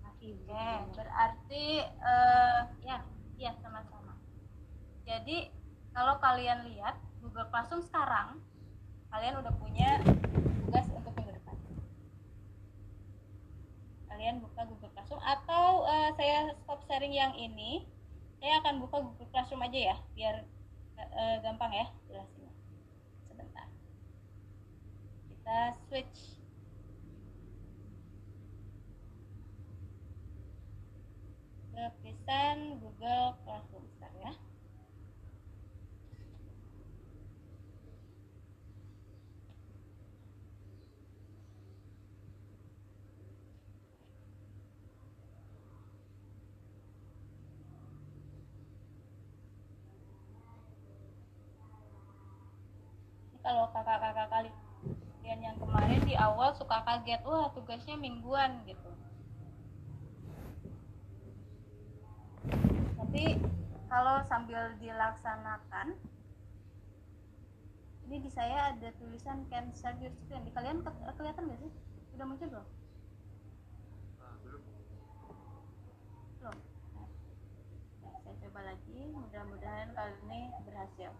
Masih 0.02 0.34
Oke, 0.34 0.68
berarti 0.98 1.64
uh, 2.02 2.60
ya 2.82 3.06
ya 3.38 3.54
sama-sama. 3.62 4.18
jadi 5.06 5.46
kalau 5.94 6.18
kalian 6.18 6.66
lihat 6.74 6.98
Google 7.22 7.46
Classroom 7.54 7.86
sekarang 7.86 8.42
kalian 9.14 9.38
udah 9.40 9.54
punya 9.62 10.02
tugas 10.66 10.86
untuk 10.90 11.14
minggu 11.14 11.32
depan. 11.38 11.56
Kalian 14.10 14.42
buka 14.42 14.66
Google 14.66 14.90
Classroom 14.90 15.22
atau 15.22 15.86
uh, 15.86 16.10
saya 16.18 16.50
stop 16.66 16.82
sharing 16.90 17.14
yang 17.14 17.30
ini 17.38 17.86
saya 18.38 18.54
akan 18.62 18.74
buka 18.86 18.96
Google 19.02 19.28
Classroom 19.34 19.66
aja 19.66 19.78
ya 19.94 19.96
biar 20.14 20.36
uh, 20.98 21.36
gampang 21.42 21.72
ya 21.74 21.86
jelasinnya. 22.06 22.54
Sebentar. 23.26 23.66
Kita 25.26 25.58
switch 25.86 26.38
ke 31.74 31.84
pesan 32.02 32.78
Google 32.82 33.38
Classroom 33.46 33.86
sebentar 33.86 34.10
ya 34.18 34.32
kakak-kakak 53.72 54.28
kalian 54.28 55.38
yang 55.44 55.56
kemarin 55.60 56.00
di 56.08 56.14
awal 56.16 56.56
suka 56.56 56.80
kaget 56.88 57.20
wah 57.28 57.52
tugasnya 57.52 57.96
mingguan 58.00 58.64
gitu. 58.64 58.90
Tapi 62.96 63.40
kalau 63.88 64.20
sambil 64.28 64.72
dilaksanakan 64.80 65.96
ini 68.08 68.24
di 68.24 68.30
saya 68.32 68.72
ada 68.72 68.88
tulisan 68.96 69.44
can 69.52 69.68
start 69.76 70.00
your 70.00 70.12
screen 70.16 70.40
di 70.48 70.52
kalian 70.56 70.80
ke 70.80 70.90
kelihatan 71.12 71.44
nggak 71.44 71.60
sih? 71.60 71.72
Sudah 72.16 72.24
muncul 72.24 72.48
belum. 72.48 72.66
Nah, 76.40 76.56
saya 78.24 78.34
coba 78.48 78.60
lagi. 78.64 79.00
Mudah-mudahan 79.12 79.92
kali 79.92 80.16
ini 80.24 80.40
berhasil 80.64 81.12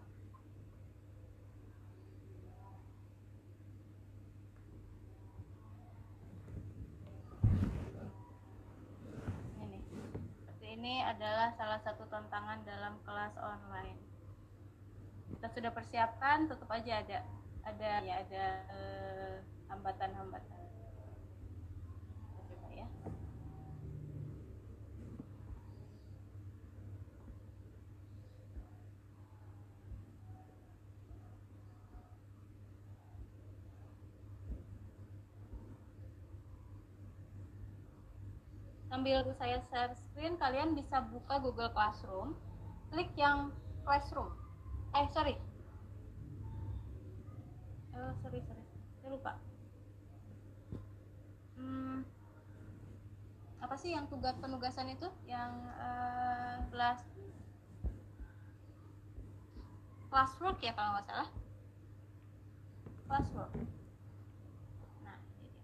ini 10.89 11.05
adalah 11.05 11.53
salah 11.53 11.77
satu 11.85 12.01
tantangan 12.09 12.65
dalam 12.65 12.97
kelas 13.05 13.37
online. 13.37 14.01
Kita 15.37 15.45
sudah 15.53 15.69
persiapkan, 15.69 16.49
tetap 16.49 16.65
aja 16.65 17.05
ada 17.05 17.17
ada 17.61 17.89
ya 18.01 18.25
ada 18.25 18.45
eh, 18.73 19.37
hambatan-hambatan. 19.69 20.65
Kita 22.33 22.41
coba 22.49 22.67
ya. 22.73 22.89
Sambil 38.89 39.21
saya 39.37 39.61
share 39.69 39.93
screen 39.93 40.35
kalian 40.41 40.73
bisa 40.73 41.05
buka 41.13 41.37
Google 41.39 41.69
Classroom. 41.71 42.33
Klik 42.89 43.13
yang 43.15 43.53
Classroom. 43.85 44.33
Eh 44.97 45.05
sorry. 45.13 45.37
Eh 47.93 48.11
sorry 48.25 48.41
sorry. 48.43 48.63
Saya 48.99 49.09
lupa. 49.13 49.33
Hmm, 51.59 52.01
apa 53.61 53.75
sih 53.77 53.93
yang 53.93 54.09
tugas 54.09 54.33
penugasan 54.41 54.89
itu? 54.89 55.05
Yang 55.29 55.51
class 56.73 56.99
classwork 60.09 60.57
ya 60.65 60.73
kalau 60.73 60.97
nggak 60.97 61.05
salah. 61.05 61.29
Classwork 63.09 63.51
nah 65.03 65.17
ini 65.29 65.49
dia 65.49 65.59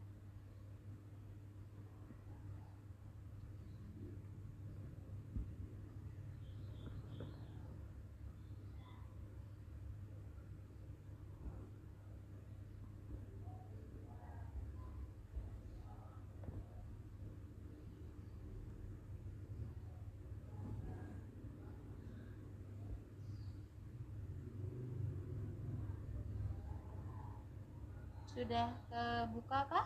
sudah 28.35 28.67
kebuka 28.91 29.59
kah? 29.71 29.85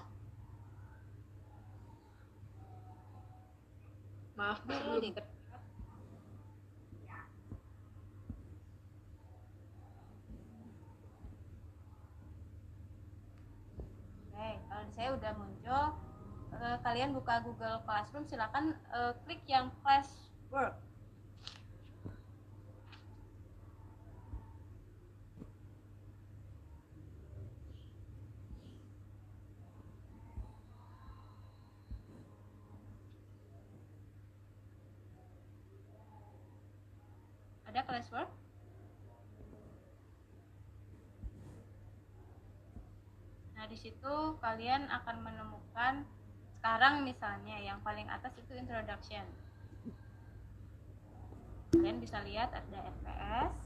Maaf, 4.34 4.66
belum 4.66 5.14
ter- 5.14 5.30
Oke, 14.34 14.50
kalau 14.66 14.84
di 14.88 14.94
saya 14.98 15.10
udah 15.14 15.34
muncul, 15.38 15.84
eh, 16.58 16.78
kalian 16.82 17.12
buka 17.14 17.44
Google 17.46 17.84
Classroom, 17.86 18.26
silakan 18.26 18.74
eh, 18.98 19.14
klik 19.28 19.46
yang 19.46 19.70
Classwork. 19.86 20.89
Ada 37.90 38.06
Classwork? 38.06 38.30
Nah, 43.58 43.66
di 43.66 43.78
situ 43.82 44.16
kalian 44.38 44.86
akan 44.94 45.26
menemukan 45.26 46.06
sekarang 46.62 47.02
misalnya 47.02 47.58
yang 47.58 47.82
paling 47.82 48.06
atas 48.14 48.38
itu 48.38 48.54
introduction. 48.54 49.26
Kalian 51.74 51.98
bisa 51.98 52.22
lihat 52.30 52.54
ada 52.54 52.78
FPS. 52.94 53.58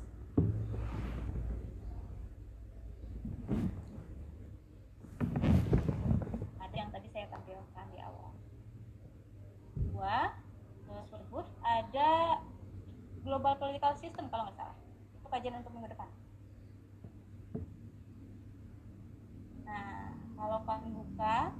Ada 6.63 6.75
yang 6.79 6.89
tadi 6.95 7.07
saya 7.11 7.27
tampilkan 7.27 7.85
di 7.91 7.99
awal. 7.99 8.31
Dua, 9.83 10.31
tersebut 10.87 11.45
ada 11.59 12.32
global 13.23 13.55
political 13.55 13.95
system 13.95 14.27
kalau 14.27 14.51
nggak 14.51 14.59
salah. 14.59 14.77
Itu 15.15 15.27
kajian 15.31 15.57
untuk 15.63 15.71
minggu 15.71 15.89
depan. 15.95 16.09
Nah, 19.63 20.11
kalau 20.35 20.59
kalian 20.67 20.91
buka 20.91 21.55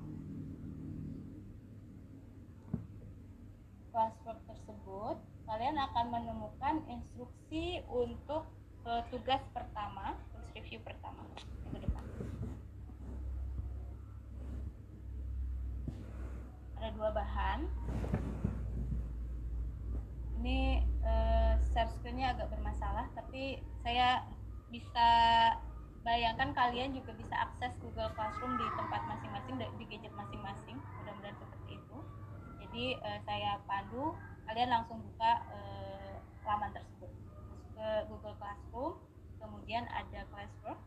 classwork 3.96 4.40
tersebut, 4.44 5.18
kalian 5.48 5.80
akan 5.80 6.06
menemukan 6.12 6.76
instruksi 6.92 7.80
untuk 7.88 8.44
eh, 8.84 9.04
tugas 9.08 9.40
pertama, 9.56 10.20
review 10.52 10.84
pertama 10.84 11.24
minggu 11.64 11.80
depan. 11.88 12.04
Ada 16.78 16.90
dua 17.00 17.10
bahan. 17.16 17.60
Ini 20.44 20.84
eh, 21.04 21.54
share 21.72 21.92
agak 22.34 22.48
bermasalah, 22.52 23.06
tapi 23.16 23.60
saya 23.84 24.24
bisa 24.74 25.10
bayangkan 26.04 26.52
kalian 26.52 26.92
juga 26.92 27.16
bisa 27.16 27.36
akses 27.38 27.72
Google 27.80 28.12
Classroom 28.18 28.60
di 28.60 28.68
tempat 28.76 29.02
masing-masing 29.08 29.56
di 29.60 29.86
gadget 29.88 30.12
masing-masing 30.16 30.76
mudah-mudahan 31.00 31.38
seperti 31.40 31.80
itu. 31.80 31.98
Jadi 32.64 32.86
eh, 33.00 33.20
saya 33.24 33.60
pandu 33.70 34.16
kalian 34.50 34.70
langsung 34.72 35.00
buka 35.00 35.32
eh, 35.54 36.16
laman 36.44 36.72
tersebut. 36.76 37.12
Masuk 37.48 37.70
ke 37.76 37.88
Google 38.12 38.36
Classroom 38.40 39.00
kemudian 39.44 39.84
ada 39.92 40.24
classwork 40.32 40.80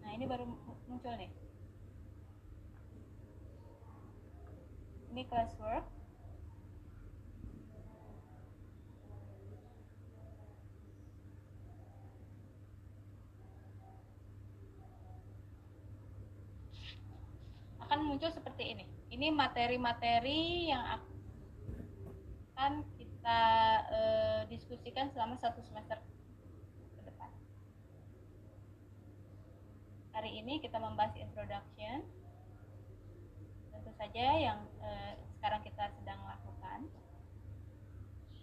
nah 0.00 0.05
ini 0.16 0.24
baru 0.24 0.48
mu- 0.48 0.80
muncul 0.88 1.12
nih. 1.12 1.28
Ini 5.12 5.22
classwork. 5.28 5.84
Akan 17.84 18.00
muncul 18.08 18.32
seperti 18.32 18.72
ini. 18.72 18.84
Ini 19.12 19.28
materi-materi 19.36 20.72
yang 20.72 20.96
akan 22.56 22.82
kita 22.96 23.40
eh, 23.92 24.40
diskusikan 24.48 25.12
selama 25.12 25.36
satu 25.36 25.60
semester 25.60 26.00
ke 26.96 27.00
depan 27.04 27.30
hari 30.26 30.42
ini 30.42 30.58
kita 30.58 30.82
membahas 30.82 31.14
introduction 31.22 32.02
tentu 33.70 33.94
saja 33.94 34.26
yang 34.34 34.58
eh, 34.82 35.14
sekarang 35.38 35.62
kita 35.62 35.86
sedang 36.02 36.18
lakukan. 36.26 36.90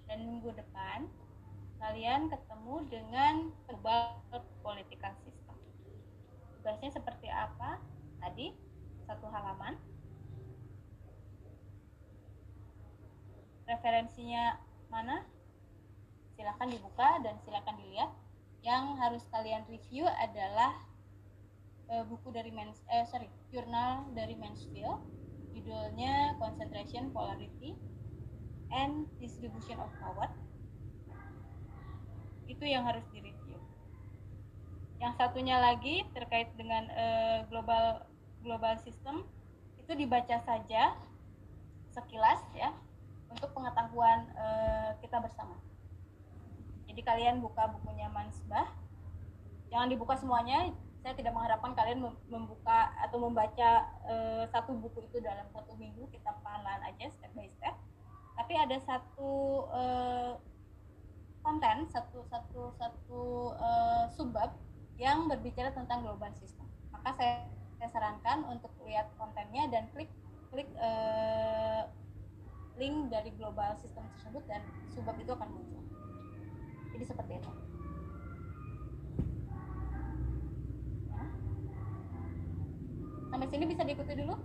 Dan 0.08 0.24
minggu 0.24 0.56
depan 0.56 1.12
kalian 1.84 2.32
ketemu 2.32 2.76
dengan 2.88 3.52
global 3.68 4.16
political 4.64 5.12
system. 5.28 5.60
Tugasnya 6.56 6.96
seperti 6.96 7.28
apa? 7.28 7.84
Tadi 8.24 8.56
satu 9.04 9.28
halaman. 9.28 9.76
Referensinya 13.68 14.56
mana? 14.88 15.28
Silahkan 16.40 16.72
dibuka 16.72 17.20
dan 17.28 17.36
silahkan 17.44 17.76
dilihat. 17.76 18.16
Yang 18.64 18.84
harus 19.04 19.24
kalian 19.36 19.68
review 19.68 20.08
adalah 20.08 20.93
eh, 21.90 22.04
buku 22.08 22.32
dari 22.32 22.52
Mans 22.54 22.80
eh 22.88 23.04
sorry 23.10 23.28
jurnal 23.52 24.08
dari 24.16 24.36
Mansfield. 24.38 25.02
Judulnya 25.54 26.34
Concentration 26.42 27.14
Polarity 27.14 27.78
and 28.74 29.06
Distribution 29.22 29.78
of 29.78 29.94
Power. 30.02 30.34
Itu 32.50 32.66
yang 32.66 32.84
harus 32.90 33.06
direview. 33.14 33.62
Yang 34.98 35.14
satunya 35.22 35.62
lagi 35.62 36.10
terkait 36.18 36.50
dengan 36.58 36.90
eh, 36.90 37.46
global 37.54 38.10
global 38.42 38.76
system 38.82 39.24
itu 39.78 39.94
dibaca 39.94 40.42
saja 40.44 40.98
sekilas 41.94 42.42
ya 42.58 42.74
untuk 43.30 43.54
pengetahuan 43.54 44.26
eh, 44.34 44.92
kita 45.06 45.22
bersama. 45.22 45.58
Jadi 46.90 47.02
kalian 47.06 47.42
buka 47.42 47.70
bukunya 47.78 48.10
Mansbah. 48.10 48.70
Jangan 49.70 49.90
dibuka 49.90 50.14
semuanya 50.18 50.70
saya 51.04 51.20
tidak 51.20 51.36
mengharapkan 51.36 51.76
kalian 51.76 52.00
membuka 52.32 52.96
atau 53.04 53.20
membaca 53.20 53.92
uh, 54.08 54.48
satu 54.48 54.72
buku 54.80 55.04
itu 55.04 55.20
dalam 55.20 55.44
satu 55.52 55.76
minggu. 55.76 56.08
Kita 56.08 56.32
pelan 56.40 56.80
aja 56.80 57.12
step 57.12 57.28
by 57.36 57.52
step. 57.60 57.76
Tapi 58.40 58.56
ada 58.56 58.80
satu 58.80 59.68
uh, 59.68 60.40
konten 61.44 61.92
satu 61.92 62.24
satu 62.32 62.72
satu 62.80 63.52
uh, 63.60 64.08
subbab 64.16 64.56
yang 64.96 65.28
berbicara 65.28 65.76
tentang 65.76 66.08
global 66.08 66.32
system. 66.40 66.64
Maka 66.96 67.12
saya, 67.20 67.52
saya 67.84 67.90
sarankan 67.92 68.48
untuk 68.48 68.72
lihat 68.88 69.12
kontennya 69.20 69.68
dan 69.76 69.92
klik 69.92 70.08
klik 70.56 70.72
uh, 70.80 71.84
link 72.80 73.12
dari 73.12 73.36
global 73.36 73.76
system 73.76 74.08
tersebut 74.16 74.48
dan 74.48 74.64
subbab 74.96 75.20
itu 75.20 75.36
akan 75.36 75.52
muncul. 75.52 75.84
Jadi 76.96 77.04
seperti 77.12 77.44
itu 77.44 77.73
sampai 83.34 83.50
sini 83.50 83.66
bisa 83.66 83.82
diikuti 83.82 84.14
dulu? 84.14 84.38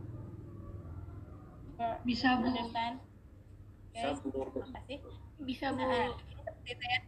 Bisa 2.08 2.40
bu. 2.40 2.48
understand 2.48 2.96
okay. 3.92 4.16
terima 4.16 4.68
kasih 4.80 4.98
bisa 5.44 5.66
bu. 5.76 5.84
nah, 5.84 6.16
seperti 6.40 6.68
itu 6.72 6.84
ya. 6.88 7.00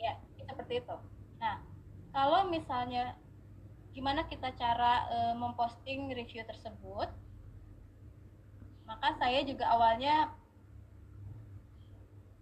Ya 0.00 0.12
seperti 0.48 0.80
itu. 0.80 0.96
Nah 1.36 1.60
kalau 2.16 2.48
misalnya 2.48 3.20
gimana 3.92 4.24
kita 4.32 4.48
cara 4.56 5.04
uh, 5.12 5.34
memposting 5.36 6.08
review 6.08 6.40
tersebut 6.48 7.12
maka 8.88 9.14
saya 9.20 9.44
juga 9.44 9.68
awalnya 9.70 10.32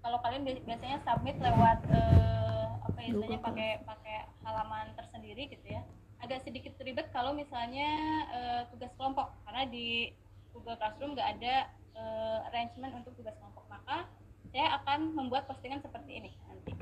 kalau 0.01 0.23
kalian 0.23 0.47
biasanya 0.65 1.03
submit 1.05 1.37
lewat 1.43 1.83
uh, 1.91 2.81
apa 2.87 2.99
ya 3.05 3.09
istilahnya 3.13 3.41
pakai 3.43 3.71
pakai 3.85 4.17
halaman 4.47 4.87
tersendiri 4.97 5.51
gitu 5.53 5.67
ya 5.67 5.83
agak 6.19 6.43
sedikit 6.43 6.75
ribet 6.83 7.07
kalau 7.15 7.31
misalnya 7.31 7.89
uh, 8.35 8.63
tugas 8.75 8.91
kelompok. 8.99 9.31
Karena 9.47 9.63
di 9.71 10.11
Google 10.51 10.79
Classroom 10.79 11.15
nggak 11.15 11.31
ada 11.39 11.55
uh, 11.95 12.39
arrangement 12.51 12.95
untuk 12.99 13.15
tugas 13.15 13.35
kelompok. 13.39 13.65
Maka 13.71 14.11
saya 14.51 14.81
akan 14.83 15.15
membuat 15.15 15.47
postingan 15.47 15.85
seperti 15.85 16.19
ini 16.19 16.31
nanti. 16.51 16.73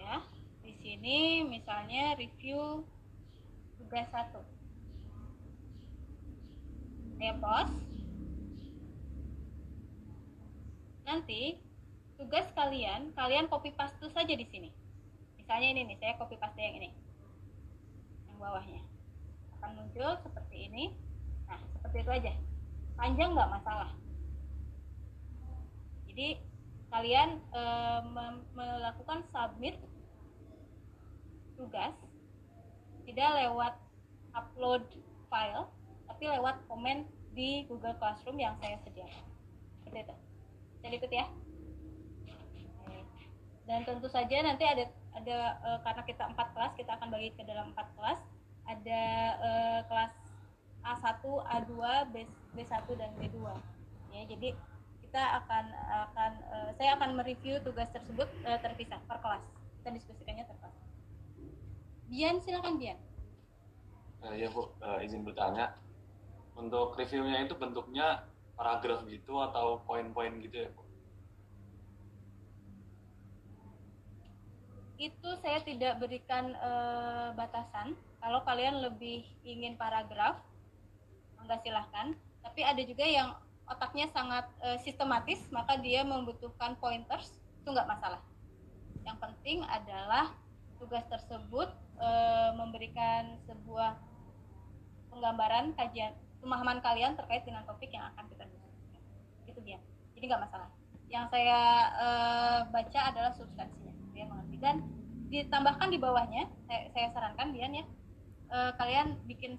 Ya 0.00 0.22
di 0.66 0.72
sini 0.82 1.46
misalnya 1.46 2.18
review 2.18 2.82
tugas 3.78 4.06
satu. 4.10 4.42
Saya 7.16 7.32
post 7.38 7.74
nanti 11.06 11.62
tugas 12.18 12.50
kalian 12.58 13.14
kalian 13.14 13.46
copy 13.46 13.70
paste 13.78 14.10
saja 14.10 14.34
di 14.34 14.46
sini. 14.50 14.74
Misalnya 15.38 15.68
ini 15.70 15.94
nih 15.94 15.98
saya 16.02 16.18
copy 16.18 16.34
paste 16.34 16.58
yang 16.58 16.82
ini 16.82 17.05
bawahnya. 18.38 18.82
Akan 19.58 19.76
muncul 19.76 20.16
seperti 20.22 20.70
ini. 20.70 20.84
Nah 21.48 21.60
seperti 21.76 21.96
itu 22.04 22.10
aja. 22.12 22.32
Panjang 22.96 23.36
nggak 23.36 23.52
masalah. 23.52 23.90
Jadi 26.08 26.40
kalian 26.88 27.42
e, 27.52 27.62
melakukan 28.56 29.20
submit 29.34 29.76
tugas 31.60 31.92
tidak 33.04 33.30
lewat 33.36 33.74
upload 34.32 34.84
file 35.28 35.68
tapi 36.06 36.24
lewat 36.30 36.56
komen 36.70 37.04
di 37.36 37.68
Google 37.68 37.96
Classroom 38.00 38.40
yang 38.40 38.56
saya 38.64 38.80
sediakan. 38.80 39.24
Seperti 39.84 39.98
itu. 40.08 40.14
Saya 40.80 40.92
ikut 40.96 41.12
ya. 41.12 41.26
Dan 43.66 43.82
tentu 43.82 44.06
saja 44.06 44.36
nanti 44.46 44.62
ada 44.62 44.86
ada 45.16 45.38
uh, 45.64 45.78
karena 45.80 46.02
kita 46.04 46.22
empat 46.28 46.48
kelas 46.52 46.72
kita 46.76 46.90
akan 47.00 47.08
bagi 47.08 47.32
ke 47.32 47.42
dalam 47.48 47.72
empat 47.72 47.88
kelas. 47.96 48.20
Ada 48.66 49.02
uh, 49.40 49.80
kelas 49.86 50.14
A1, 50.86 51.22
A2, 51.24 51.72
B, 52.14 52.14
B1 52.54 52.86
dan 52.98 53.10
B2 53.18 53.38
ya 54.16 54.24
jadi 54.32 54.48
kita 55.04 55.22
akan 55.44 55.64
akan 56.08 56.32
uh, 56.48 56.70
saya 56.80 56.96
akan 56.96 57.20
mereview 57.20 57.60
tugas 57.60 57.92
tersebut 57.92 58.26
uh, 58.48 58.58
terpisah 58.64 58.96
per 59.04 59.20
kelas. 59.20 59.44
Kita 59.82 59.92
diskusikannya 59.92 60.44
terpisah 60.48 60.72
Bian 62.06 62.40
silakan 62.40 62.80
Bian 62.80 62.98
uh, 64.24 64.34
ya 64.34 64.48
Bu. 64.50 64.72
Uh, 64.80 65.04
izin 65.04 65.22
bertanya. 65.26 65.76
Untuk 66.56 66.96
reviewnya 66.96 67.44
itu 67.44 67.52
bentuknya 67.52 68.24
paragraf 68.56 69.04
gitu 69.04 69.36
atau 69.44 69.84
poin-poin 69.84 70.40
gitu 70.40 70.64
ya 70.64 70.68
Bu 70.72 70.85
itu 74.96 75.28
saya 75.44 75.60
tidak 75.60 76.00
berikan 76.00 76.56
uh, 76.56 77.36
batasan. 77.36 77.92
Kalau 78.20 78.40
kalian 78.48 78.80
lebih 78.80 79.28
ingin 79.44 79.76
paragraf, 79.76 80.40
enggak 81.40 81.62
silahkan. 81.62 82.16
Tapi 82.40 82.60
ada 82.64 82.82
juga 82.82 83.04
yang 83.04 83.36
otaknya 83.68 84.08
sangat 84.10 84.48
uh, 84.64 84.80
sistematis, 84.80 85.44
maka 85.52 85.76
dia 85.76 86.00
membutuhkan 86.02 86.80
pointers, 86.80 87.36
itu 87.60 87.68
enggak 87.68 87.88
masalah. 87.88 88.22
Yang 89.04 89.16
penting 89.20 89.58
adalah 89.68 90.32
tugas 90.80 91.04
tersebut 91.12 91.68
uh, 92.00 92.50
memberikan 92.56 93.36
sebuah 93.44 93.96
penggambaran 95.12 95.72
kajian 95.76 96.12
pemahaman 96.40 96.78
kalian 96.84 97.16
terkait 97.16 97.42
dengan 97.48 97.64
topik 97.64 97.88
yang 97.92 98.04
akan 98.12 98.28
kita 98.28 98.44
diskusikan. 98.48 99.02
Itu 99.48 99.60
dia. 99.64 99.80
Jadi 100.16 100.24
nggak 100.28 100.42
masalah. 100.48 100.68
Yang 101.06 101.24
saya 101.32 101.60
uh, 101.96 102.58
baca 102.68 103.00
adalah 103.08 103.32
mengerti 103.38 103.85
dan 104.60 104.82
ditambahkan 105.26 105.90
di 105.90 105.98
bawahnya 105.98 106.46
saya, 106.70 106.88
saya 106.94 107.06
sarankan 107.10 107.50
Bian 107.50 107.74
ya 107.74 107.84
uh, 108.50 108.70
kalian 108.78 109.18
bikin 109.26 109.58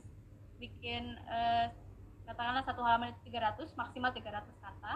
bikin 0.57 1.19
uh, 1.27 1.69
katakanlah 2.27 2.63
satu 2.65 2.83
halaman 2.83 3.13
itu 3.13 3.31
300 3.31 3.71
maksimal 3.75 4.11
300 4.11 4.47
kata. 4.63 4.93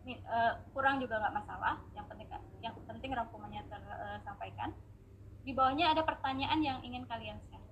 Uh, 0.00 0.56
kurang 0.72 0.96
juga 0.96 1.20
nggak 1.20 1.44
masalah 1.44 1.76
yang 1.92 2.08
penting 2.08 2.26
yang 2.64 2.72
penting 2.88 3.12
rangkumannya 3.12 3.62
tersampaikan 3.68 4.72
di 5.44 5.52
bawahnya 5.52 5.92
ada 5.92 6.02
pertanyaan 6.02 6.60
yang 6.64 6.80
ingin 6.80 7.04
kalian 7.04 7.36
share. 7.46 7.62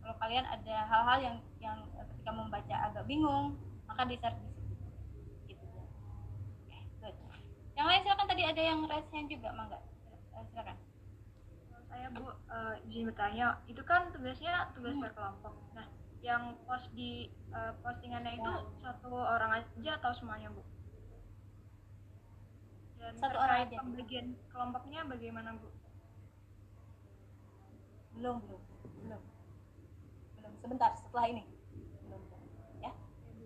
Kalau 0.00 0.16
kalian 0.16 0.48
ada 0.48 0.76
hal-hal 0.88 1.18
yang 1.20 1.36
yang 1.60 1.78
ketika 1.92 2.30
membaca 2.32 2.74
agak 2.88 3.04
bingung 3.04 3.60
maka 3.84 4.08
di 4.08 4.16
share 4.16 4.32
di 4.32 4.48
situ. 5.44 5.60
Gitu. 5.60 5.64
Okay, 7.04 7.12
yang 7.76 7.86
lain 7.86 8.00
silakan 8.00 8.26
tadi 8.32 8.42
ada 8.48 8.62
yang 8.64 8.80
raise 8.88 9.10
hand 9.12 9.28
juga 9.28 9.52
mangga 9.52 9.78
silakan. 10.50 10.76
Saya 11.86 12.06
bu 12.10 12.26
uh, 12.26 12.74
izin 12.90 13.06
bertanya. 13.06 13.62
Itu 13.70 13.82
kan 13.86 14.10
tugasnya 14.10 14.74
tugas 14.74 14.94
hmm. 14.94 15.04
berkelompok. 15.06 15.54
Nah 15.78 15.86
yang 16.24 16.56
post 16.64 16.88
di 16.96 17.28
uh, 17.52 17.76
postingannya 17.84 18.40
itu 18.40 18.48
ya. 18.48 18.64
satu 18.80 19.12
orang 19.12 19.60
aja 19.60 19.90
atau 20.00 20.10
semuanya 20.16 20.48
bu? 20.50 20.64
Dan 22.96 23.12
satu 23.20 23.36
orang 23.36 23.68
aja. 23.68 23.76
pembagian 23.84 24.26
kelompoknya 24.48 25.00
bagaimana 25.04 25.52
bu? 25.60 25.68
Belum 28.16 28.40
belum 28.42 28.62
belum. 29.04 29.22
Belum. 30.40 30.52
Sebentar 30.64 30.90
setelah 30.96 31.26
ini. 31.28 31.44
Belum 32.08 32.22
ya. 32.80 32.92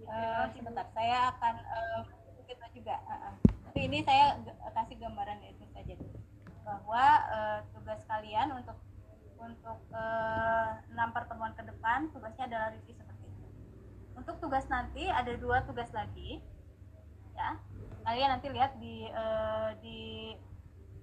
Uh, 0.06 0.46
sebentar. 0.54 0.86
Saya 0.94 1.34
akan 1.34 1.54
uh, 1.66 2.00
kita 2.48 2.66
juga 2.72 2.96
uh, 3.04 3.12
uh. 3.12 3.34
tapi 3.68 3.80
ini 3.84 4.00
saya 4.06 4.40
kasih 4.72 4.96
gambaran 4.96 5.36
dulu 5.44 5.47
bahwa 6.68 7.04
uh, 7.32 7.58
tugas 7.72 8.04
kalian 8.04 8.52
untuk 8.52 8.76
untuk 9.40 9.80
uh, 9.96 10.76
enam 10.92 11.08
pertemuan 11.16 11.56
ke 11.56 11.64
depan 11.64 12.12
tugasnya 12.12 12.44
adalah 12.44 12.68
review 12.76 12.92
seperti 12.92 13.24
itu. 13.24 13.46
Untuk 14.12 14.36
tugas 14.44 14.68
nanti 14.68 15.08
ada 15.08 15.32
dua 15.40 15.64
tugas 15.64 15.88
lagi, 15.96 16.44
ya. 17.32 17.56
Kalian 18.04 18.28
nanti 18.36 18.46
lihat 18.52 18.76
di 18.76 19.08
uh, 19.08 19.72
di 19.80 20.00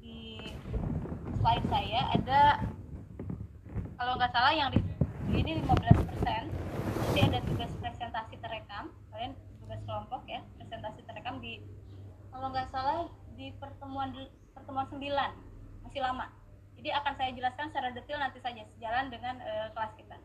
di 0.06 0.20
slide 1.42 1.66
saya 1.74 2.02
ada 2.14 2.42
kalau 3.98 4.14
nggak 4.22 4.34
salah 4.36 4.54
yang 4.54 4.70
di 4.70 4.80
ini 5.34 5.66
15 5.66 6.10
persen 6.10 6.44
nanti 6.96 7.20
ada 7.26 7.40
tugas 7.44 7.72
presentasi 7.82 8.36
terekam 8.38 8.94
kalian 9.10 9.34
tugas 9.64 9.82
kelompok 9.84 10.22
ya 10.30 10.46
presentasi 10.62 11.02
terekam 11.10 11.42
di 11.42 11.60
kalau 12.30 12.54
nggak 12.54 12.70
salah 12.70 13.10
di 13.34 13.50
pertemuan 13.58 14.14
pertemuan 14.54 14.88
9 14.94 15.45
masih 15.96 16.12
lama. 16.12 16.28
Jadi 16.76 16.92
akan 16.92 17.14
saya 17.16 17.32
jelaskan 17.32 17.72
secara 17.72 17.90
detail 17.96 18.20
nanti 18.20 18.44
saja 18.44 18.68
sejalan 18.76 19.08
dengan 19.08 19.40
uh, 19.40 19.72
kelas 19.72 19.96
kita. 19.96 20.20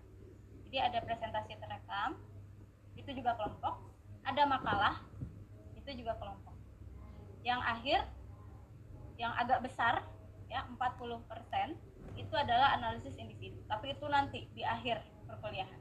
Jadi 0.66 0.76
ada 0.82 0.98
presentasi 0.98 1.54
terekam, 1.62 2.18
itu 2.98 3.10
juga 3.14 3.38
kelompok. 3.38 3.78
Ada 4.26 4.50
makalah, 4.50 4.98
itu 5.78 5.94
juga 5.94 6.18
kelompok. 6.18 6.58
Yang 7.46 7.60
akhir, 7.62 8.00
yang 9.14 9.30
agak 9.38 9.62
besar, 9.62 10.02
ya 10.50 10.66
40% 10.74 11.30
itu 12.18 12.34
adalah 12.34 12.74
analisis 12.74 13.14
individu. 13.14 13.62
Tapi 13.70 13.94
itu 13.94 14.10
nanti 14.10 14.50
di 14.50 14.66
akhir 14.66 15.06
perkuliahan. 15.30 15.78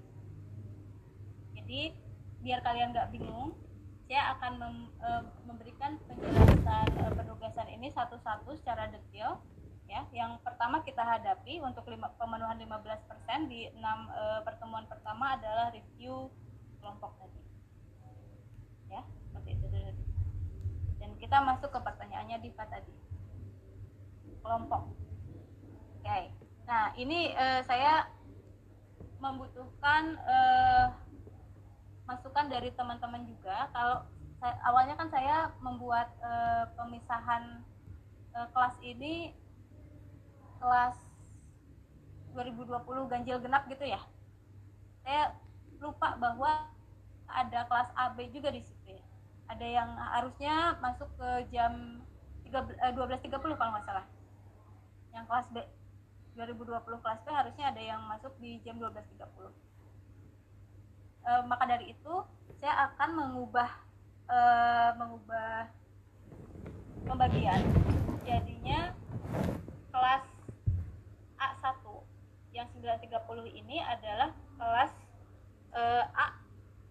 Jadi 1.58 1.97
biar 2.45 2.62
kalian 2.62 2.93
nggak 2.93 3.10
bingung, 3.10 3.58
saya 4.06 4.38
akan 4.38 4.52
mem, 4.54 4.75
e, 5.02 5.10
memberikan 5.49 5.97
penjelasan 6.06 6.86
e, 6.93 7.06
penugasan 7.17 7.67
ini 7.73 7.89
satu-satu 7.89 8.54
secara 8.62 8.86
detail 8.93 9.41
ya. 9.89 10.06
Yang 10.13 10.39
pertama 10.45 10.86
kita 10.86 11.02
hadapi 11.02 11.60
untuk 11.65 11.89
lima, 11.89 12.13
pemenuhan 12.15 12.56
15% 12.62 13.49
di 13.52 13.67
enam 13.73 14.08
e, 14.13 14.23
pertemuan 14.45 14.86
pertama 14.86 15.36
adalah 15.36 15.73
review 15.73 16.30
kelompok 16.78 17.17
tadi. 17.17 17.41
Ya, 18.93 19.02
seperti 19.25 19.49
itu. 19.58 19.65
Dan 21.02 21.12
kita 21.17 21.41
masuk 21.41 21.73
ke 21.73 21.80
pertanyaannya 21.82 22.38
Diva 22.45 22.65
tadi. 22.69 22.93
Kelompok. 24.45 24.93
Oke. 25.99 26.19
Nah, 26.69 26.93
ini 26.93 27.34
e, 27.34 27.45
saya 27.65 28.06
membutuhkan 29.19 30.15
e, 30.15 30.38
masukan 32.06 32.45
dari 32.49 32.69
teman-teman 32.73 33.25
juga 33.30 33.69
kalau 33.73 34.06
saya, 34.39 34.56
awalnya 34.65 34.95
kan 34.95 35.10
saya 35.12 35.52
membuat 35.60 36.10
uh, 36.23 36.65
pemisahan 36.80 37.62
uh, 38.34 38.47
kelas 38.56 38.75
ini 38.82 39.36
kelas 40.60 40.95
2020 42.36 43.12
ganjil 43.12 43.38
genap 43.41 43.63
gitu 43.72 43.86
ya. 43.88 44.02
Saya 45.02 45.34
lupa 45.80 46.19
bahwa 46.19 46.69
ada 47.30 47.65
kelas 47.65 47.89
AB 47.95 48.17
juga 48.36 48.52
di 48.52 48.62
situ 48.62 48.93
ya. 48.93 49.04
Ada 49.50 49.65
yang 49.65 49.89
harusnya 49.98 50.78
masuk 50.84 51.10
ke 51.17 51.30
jam 51.50 52.04
12.30 52.45 53.26
eh, 53.26 53.58
kalau 53.58 53.72
nggak 53.74 53.86
salah. 53.88 54.06
Yang 55.15 55.26
kelas 55.26 55.48
B 55.50 55.58
2020 56.38 57.04
kelas 57.04 57.19
B 57.26 57.28
harusnya 57.34 57.65
ada 57.74 57.82
yang 57.82 58.02
masuk 58.08 58.32
di 58.39 58.63
jam 58.63 58.80
12.30 58.80 59.52
e, 61.28 61.32
maka 61.52 61.67
dari 61.67 61.91
itu 61.91 62.15
saya 62.63 62.91
akan 62.91 63.10
mengubah 63.15 63.69
uh, 64.30 64.91
mengubah 65.00 65.72
pembagian. 67.08 67.62
Jadinya 68.28 68.93
kelas 69.89 70.24
A1 70.28 70.29
yang 72.60 72.67
930 72.76 73.56
ini 73.56 73.80
adalah 73.80 74.36
kelas 74.60 74.91
uh, 75.72 76.04
A 76.12 76.28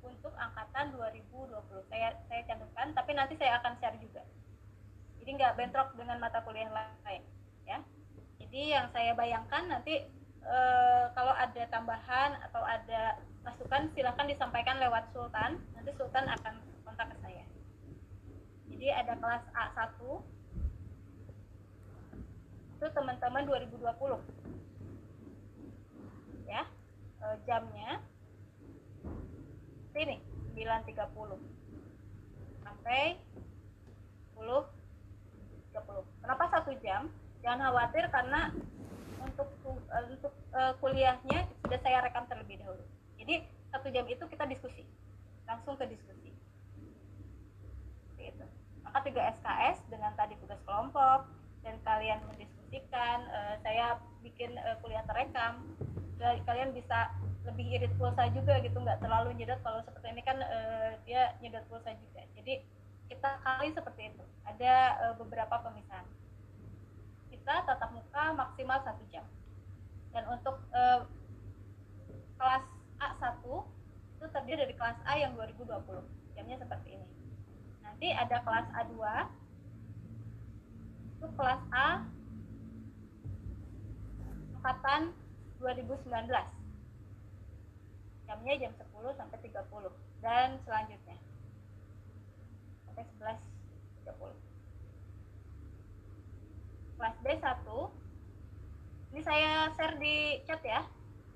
untuk 0.00 0.32
angkatan 0.32 0.96
2020 0.96 1.92
saya 1.92 2.16
saya 2.24 2.40
cantumkan 2.48 2.96
tapi 2.96 3.12
nanti 3.12 3.36
saya 3.36 3.60
akan 3.60 3.76
share 3.76 4.00
juga. 4.00 4.24
Jadi 5.20 5.30
nggak 5.36 5.56
bentrok 5.60 5.92
dengan 5.98 6.16
mata 6.16 6.40
kuliah 6.40 6.72
lain 6.72 7.22
ya. 7.68 7.84
Jadi 8.40 8.72
yang 8.72 8.88
saya 8.94 9.12
bayangkan 9.12 9.68
nanti 9.68 10.08
e, 10.40 10.58
kalau 11.12 11.34
ada 11.36 11.62
tambahan 11.68 12.38
atau 12.48 12.64
ada 12.64 13.20
masukan 13.44 13.92
silahkan 13.92 14.24
disampaikan 14.24 14.80
lewat 14.80 15.12
Sultan. 15.12 15.60
Nanti 15.76 15.90
Sultan 15.98 16.24
akan 16.32 16.54
kontak 16.86 17.12
ke 17.12 17.16
saya. 17.20 17.44
Jadi 18.72 18.86
ada 18.88 19.12
kelas 19.18 19.44
A1 19.52 20.00
itu 22.78 22.86
teman-teman 22.94 23.42
2020 23.44 23.82
ya 23.82 24.67
e, 27.18 27.26
jamnya. 27.46 28.00
Sini 29.94 30.22
9.30 30.54 31.02
sampai 32.62 33.18
10 34.34 34.44
30 35.74 36.22
kenapa 36.22 36.44
satu 36.50 36.72
jam? 36.82 37.10
Jangan 37.42 37.70
khawatir 37.70 38.04
karena 38.10 38.50
untuk 39.22 39.48
untuk 40.10 40.32
uh, 40.54 40.74
kuliahnya 40.78 41.46
sudah 41.62 41.78
saya 41.82 42.02
rekam 42.02 42.26
terlebih 42.26 42.58
dahulu. 42.62 42.82
Jadi 43.18 43.46
satu 43.70 43.88
jam 43.90 44.06
itu 44.06 44.24
kita 44.26 44.44
diskusi. 44.46 44.82
Langsung 45.46 45.78
ke 45.78 45.86
diskusi. 45.86 46.34
Itu 48.18 48.46
maka 48.82 49.04
tiga 49.04 49.22
SKS 49.38 49.84
dengan 49.92 50.16
tadi 50.16 50.34
tugas 50.40 50.58
kelompok 50.64 51.28
dan 51.62 51.76
kalian 51.84 52.24
mendiskusikan 52.30 53.18
uh, 53.28 53.54
saya 53.60 54.00
bikin 54.24 54.56
uh, 54.56 54.80
kuliah 54.80 55.04
terekam 55.04 55.76
kalian 56.18 56.74
bisa 56.74 57.14
lebih 57.46 57.64
irit 57.78 57.92
pulsa 57.96 58.28
juga 58.34 58.58
gitu 58.60 58.76
nggak 58.76 59.00
terlalu 59.00 59.32
nyedot. 59.38 59.60
Kalau 59.62 59.80
seperti 59.86 60.06
ini 60.12 60.22
kan 60.26 60.38
uh, 60.42 60.98
dia 61.06 61.32
nyedot 61.40 61.64
pulsa 61.70 61.94
juga. 61.96 62.22
Jadi 62.36 62.66
kita 63.08 63.30
kali 63.40 63.72
seperti 63.72 64.12
itu. 64.12 64.24
Ada 64.44 64.74
uh, 65.08 65.14
beberapa 65.16 65.62
pemisahan. 65.64 66.04
Kita 67.32 67.64
tatap 67.64 67.90
muka 67.94 68.24
maksimal 68.36 68.78
satu 68.84 69.04
jam. 69.08 69.24
Dan 70.12 70.24
untuk 70.28 70.58
uh, 70.74 71.06
kelas 72.38 72.64
A1 72.98 73.44
itu 74.18 74.26
terdiri 74.34 74.58
dari 74.66 74.74
kelas 74.74 74.98
A 75.06 75.14
yang 75.14 75.32
2020 75.38 75.78
jamnya 76.34 76.56
seperti 76.58 76.98
ini. 76.98 77.08
Nanti 77.82 78.08
ada 78.14 78.42
kelas 78.42 78.66
A2 78.74 78.94
itu 81.18 81.26
kelas 81.34 81.62
A 81.74 82.06
angkatan 84.58 85.14
2019 86.08 86.32
jamnya 88.28 88.54
jam 88.60 88.72
10 88.76 89.20
sampai 89.20 89.38
30 89.44 90.24
dan 90.24 90.48
selanjutnya 90.64 91.16
sampai 92.88 93.04
11.30 94.04 94.08
kelas 96.98 97.16
B1 97.24 97.68
ini 99.08 99.20
saya 99.24 99.72
share 99.76 99.96
di 99.96 100.44
chat 100.44 100.60
ya 100.64 100.84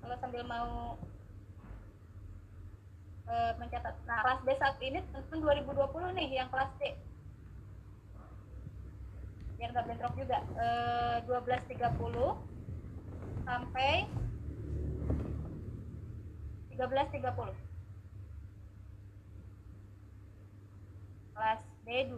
kalau 0.02 0.16
sambil 0.18 0.42
mau 0.44 0.98
e, 3.30 3.34
mencatat. 3.56 3.94
Nah, 4.04 4.18
kelas 4.26 4.40
B 4.42 4.48
saat 4.58 4.76
ini 4.82 4.98
teman 5.14 5.38
2020 5.40 6.18
nih 6.18 6.28
yang 6.42 6.50
kelas 6.50 6.74
C. 6.82 6.98
Biar 9.56 9.70
nggak 9.70 9.86
bentrok 9.88 10.14
juga. 10.18 10.42
E, 10.58 10.66
12.30 11.24 11.86
sampai 13.46 14.10
13.30. 16.72 17.52
Kelas 21.32 21.60
B2 21.84 22.12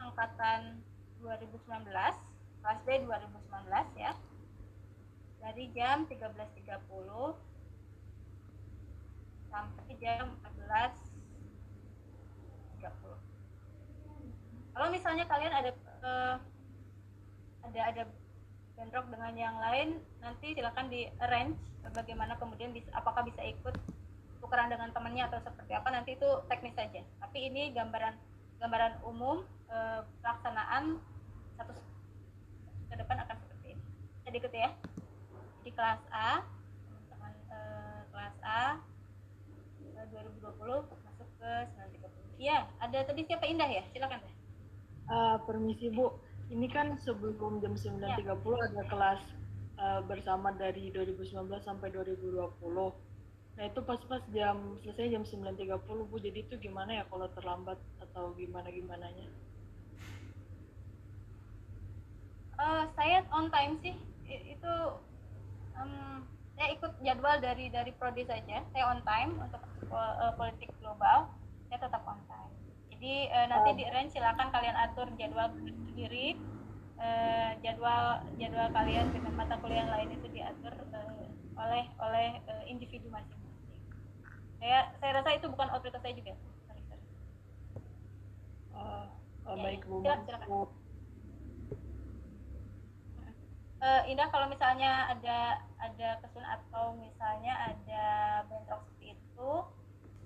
angkatan 0.00 0.60
2019 1.20 1.60
kelas 2.60 2.80
B 2.84 2.88
2019 3.04 3.96
ya. 3.96 4.12
Dari 5.40 5.72
jam 5.72 6.04
13.30 6.04 6.68
sampai 9.48 9.96
jam 9.98 10.36
14.30 10.44 11.00
kalau 14.70 14.86
misalnya 14.94 15.26
kalian 15.26 15.52
ada 15.52 15.70
uh, 16.00 16.38
ada 17.66 17.80
ada 17.92 18.02
bentrok 18.80 19.12
dengan 19.12 19.36
yang 19.36 19.56
lain 19.60 20.00
nanti 20.24 20.56
silakan 20.56 20.88
di 20.88 21.04
arrange 21.20 21.60
bagaimana 21.92 22.32
kemudian 22.40 22.72
bisa, 22.72 22.88
apakah 22.96 23.20
bisa 23.28 23.44
ikut 23.44 23.76
tukeran 24.40 24.72
dengan 24.72 24.88
temannya 24.96 25.28
atau 25.28 25.36
seperti 25.44 25.76
apa 25.76 25.92
nanti 25.92 26.16
itu 26.16 26.28
teknis 26.48 26.72
saja. 26.72 27.04
Tapi 27.20 27.52
ini 27.52 27.76
gambaran 27.76 28.16
gambaran 28.56 29.04
umum 29.04 29.44
uh, 29.68 30.00
pelaksanaan 30.24 30.96
satu 31.60 31.76
ke 32.88 32.94
depan 32.96 33.20
akan 33.20 33.36
seperti 33.36 33.76
ini. 33.76 33.84
Jadi 34.24 34.36
ikut 34.40 34.52
ya. 34.56 34.70
Di 35.60 35.70
kelas 35.76 36.00
A 36.08 36.40
teman-teman 36.88 37.32
eh, 37.52 38.00
kelas 38.08 38.36
A 38.40 38.64
eh, 39.92 40.06
2020 40.08 40.56
masuk 41.04 41.28
ke 41.36 41.50
930 42.00 42.40
iya 42.40 42.64
ada 42.80 43.04
tadi 43.04 43.28
siapa 43.28 43.44
Indah 43.44 43.68
ya? 43.68 43.84
Silakan 43.92 44.24
deh 44.24 44.40
uh, 45.10 45.36
permisi 45.44 45.90
Bu 45.92 46.14
ini 46.50 46.66
kan 46.66 46.98
sebelum 46.98 47.62
jam 47.62 47.78
9.30 47.78 48.26
ya. 48.26 48.34
ada 48.34 48.82
kelas 48.90 49.20
uh, 49.78 50.00
bersama 50.02 50.50
dari 50.58 50.90
2019 50.90 51.46
sampai 51.62 51.88
2020 51.94 52.34
nah 53.58 53.64
itu 53.66 53.80
pas-pas 53.86 54.22
jam 54.34 54.78
selesai 54.82 55.10
jam 55.10 55.22
9.30 55.26 55.84
Bu. 55.84 56.16
Jadi 56.22 56.38
itu 56.48 56.54
gimana 56.58 57.02
ya 57.02 57.04
kalau 57.10 57.28
terlambat 57.34 57.76
atau 57.98 58.32
gimana 58.38 58.70
gimananya 58.72 59.26
uh, 62.60 62.84
saya 62.94 63.24
on 63.34 63.50
time 63.52 63.76
sih. 63.84 63.96
Itu 64.30 64.72
um, 65.76 66.24
saya 66.56 66.68
ikut 66.76 66.92
jadwal 67.04 67.36
dari 67.42 67.68
dari 67.68 67.92
prodi 67.96 68.24
saja. 68.24 68.64
Saya 68.70 68.84
on 68.86 69.00
time 69.04 69.36
untuk 69.40 69.62
uh, 69.92 70.32
politik 70.40 70.70
global. 70.80 71.28
Saya 71.68 71.78
tetap 71.84 72.00
on 72.06 72.20
time 72.28 72.39
jadi 73.00 73.32
uh, 73.32 73.46
nanti 73.48 73.80
di 73.80 73.84
range 73.88 74.12
silakan 74.12 74.52
kalian 74.52 74.76
atur 74.76 75.08
jadwal 75.16 75.48
sendiri. 75.56 76.36
Uh, 77.00 77.56
jadwal 77.64 78.20
jadwal 78.36 78.68
kalian 78.76 79.08
dengan 79.16 79.32
mata 79.40 79.56
kuliah 79.64 79.88
lain 79.88 80.12
itu 80.20 80.28
diatur 80.28 80.76
uh, 80.92 81.24
oleh 81.56 81.88
oleh 81.96 82.44
uh, 82.44 82.60
individu 82.68 83.08
masing-masing. 83.08 83.80
Saya 84.60 84.92
saya 85.00 85.16
rasa 85.16 85.32
itu 85.32 85.48
bukan 85.48 85.72
otoritas 85.72 86.04
saya 86.04 86.12
juga. 86.12 86.36
Sorry, 86.68 86.82
sorry. 86.92 87.04
Uh, 88.76 89.08
oh, 89.48 89.56
ya, 89.56 89.62
baik 89.64 89.80
bu. 89.88 90.04
silakan, 90.04 90.20
silakan. 90.28 90.48
Uh, 93.80 94.02
Indah 94.12 94.28
kalau 94.28 94.44
misalnya 94.52 95.08
ada 95.08 95.64
ada 95.80 96.08
kesun 96.20 96.44
atau 96.44 97.00
misalnya 97.00 97.64
ada 97.64 98.04
bentrok 98.44 98.84
seperti 98.92 99.16
itu 99.16 99.52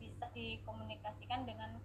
bisa 0.02 0.26
dikomunikasikan 0.34 1.46
dengan 1.46 1.78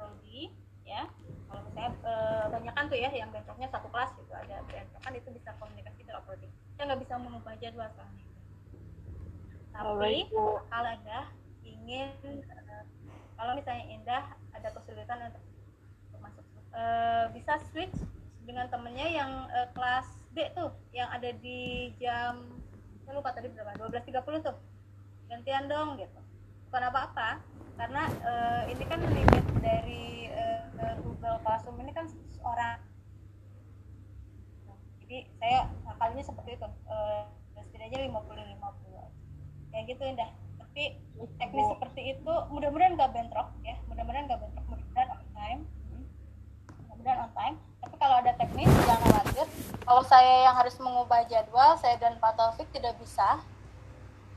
prodi 0.00 0.48
ya. 0.88 1.04
Kalau 1.50 1.60
misalnya 1.68 1.92
e, 2.00 2.12
banyak 2.48 2.72
kan 2.72 2.84
tuh 2.88 2.96
ya 2.96 3.10
yang 3.12 3.28
bentroknya 3.28 3.68
satu 3.68 3.92
kelas 3.92 4.16
gitu 4.16 4.32
ada 4.32 4.64
bentrokan 4.64 5.12
itu 5.12 5.28
bisa 5.34 5.50
komunikasi 5.60 6.00
prodi 6.24 6.48
saya 6.80 6.96
nggak 6.96 7.02
bisa 7.04 7.14
mengubah 7.20 7.54
jadwal 7.60 7.92
soalnya. 7.92 8.24
Tapi 9.68 10.24
kalau 10.32 10.64
ada 10.72 11.28
ingin 11.60 12.40
eh, 12.40 12.84
kalau 13.36 13.52
misalnya 13.52 13.84
Indah 13.92 14.24
ada 14.56 14.68
kesulitan 14.72 15.28
untuk, 15.28 15.44
untuk 16.08 16.20
masuk. 16.24 16.44
Eh, 16.72 17.24
bisa 17.36 17.60
switch 17.68 18.00
dengan 18.48 18.72
temennya 18.72 19.12
yang 19.12 19.30
eh, 19.52 19.68
kelas 19.76 20.08
B 20.32 20.48
tuh 20.56 20.72
yang 20.96 21.12
ada 21.12 21.36
di 21.36 21.92
jam 22.00 22.48
saya 23.04 23.20
lupa 23.20 23.36
tadi 23.36 23.52
berapa 23.52 23.76
12.30 23.76 24.48
tuh. 24.48 24.56
Gantian 25.28 25.68
dong 25.68 26.00
gitu. 26.00 26.20
Bukan 26.72 26.82
apa-apa 26.88 27.44
karena 27.80 28.02
eh, 28.12 28.62
ini 28.76 28.84
kan 28.84 29.00
limit 29.00 29.44
dari 29.64 30.28
eh, 30.28 30.60
Google 31.00 31.40
Classroom 31.40 31.80
ini 31.80 31.96
kan 31.96 32.04
orang 32.44 32.76
jadi 35.00 35.26
saya 35.40 35.60
kali 35.96 36.12
ini 36.20 36.24
seperti 36.28 36.60
itu 36.60 36.68
eh, 36.68 37.22
setidaknya 37.56 37.98
50 38.12 38.60
50 38.60 39.72
kayak 39.72 39.84
gitu 39.96 40.02
Indah. 40.04 40.30
Tapi 40.60 41.02
teknis 41.40 41.66
seperti 41.72 42.00
itu 42.14 42.32
mudah-mudahan 42.52 42.94
nggak 42.94 43.10
bentrok 43.10 43.48
ya. 43.66 43.74
Mudah-mudahan 43.90 44.24
nggak 44.28 44.40
bentrok 44.44 44.64
mudah-mudahan 44.70 45.08
on 45.10 45.24
time. 45.34 45.60
Mudah-mudahan 46.84 47.18
on 47.26 47.32
time. 47.32 47.56
Tapi 47.80 47.94
kalau 47.96 48.14
ada 48.20 48.32
teknis 48.36 48.70
jangan 48.86 49.08
khawatir 49.08 49.46
kalau 49.82 50.02
saya 50.04 50.34
yang 50.46 50.54
harus 50.54 50.76
mengubah 50.78 51.26
jadwal 51.26 51.74
saya 51.80 51.96
dan 51.96 52.20
Pak 52.20 52.36
Taufik 52.36 52.68
tidak 52.70 52.94
bisa. 53.00 53.40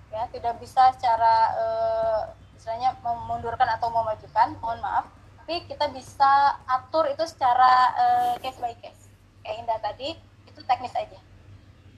Ya 0.09 0.29
tidak 0.29 0.57
bisa 0.61 0.93
secara 0.93 1.35
eh, 1.57 2.21
istilahnya 2.63 2.95
memundurkan 3.03 3.67
atau 3.75 3.91
memajukan 3.91 4.55
mohon 4.63 4.79
maaf 4.79 5.11
tapi 5.43 5.67
kita 5.67 5.91
bisa 5.91 6.55
atur 6.63 7.03
itu 7.11 7.27
secara 7.27 7.91
eh, 7.91 8.33
case 8.39 8.55
by 8.63 8.71
case 8.79 9.11
kayak 9.43 9.67
Indah 9.67 9.75
tadi 9.83 10.15
itu 10.47 10.59
teknis 10.63 10.95
aja 10.95 11.19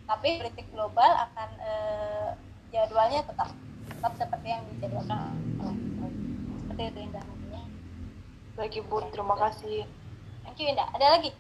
tapi 0.10 0.42
politik 0.42 0.66
global 0.74 1.06
akan 1.06 1.50
eh, 1.62 2.30
jadwalnya 2.74 3.22
tetap 3.30 3.54
tetap 3.94 4.12
seperti 4.18 4.48
yang 4.50 4.66
dijadwalkan 4.74 5.38
seperti 6.66 6.82
itu 6.82 7.00
Indah 7.14 7.24
mungkin 7.30 7.50
ya. 7.54 7.64
Baik 8.58 8.74
Ibu, 8.82 8.96
terima 9.14 9.36
kasih. 9.38 9.86
Thank 10.42 10.58
you 10.60 10.68
Indah. 10.74 10.90
Ada 10.92 11.08
lagi? 11.14 11.32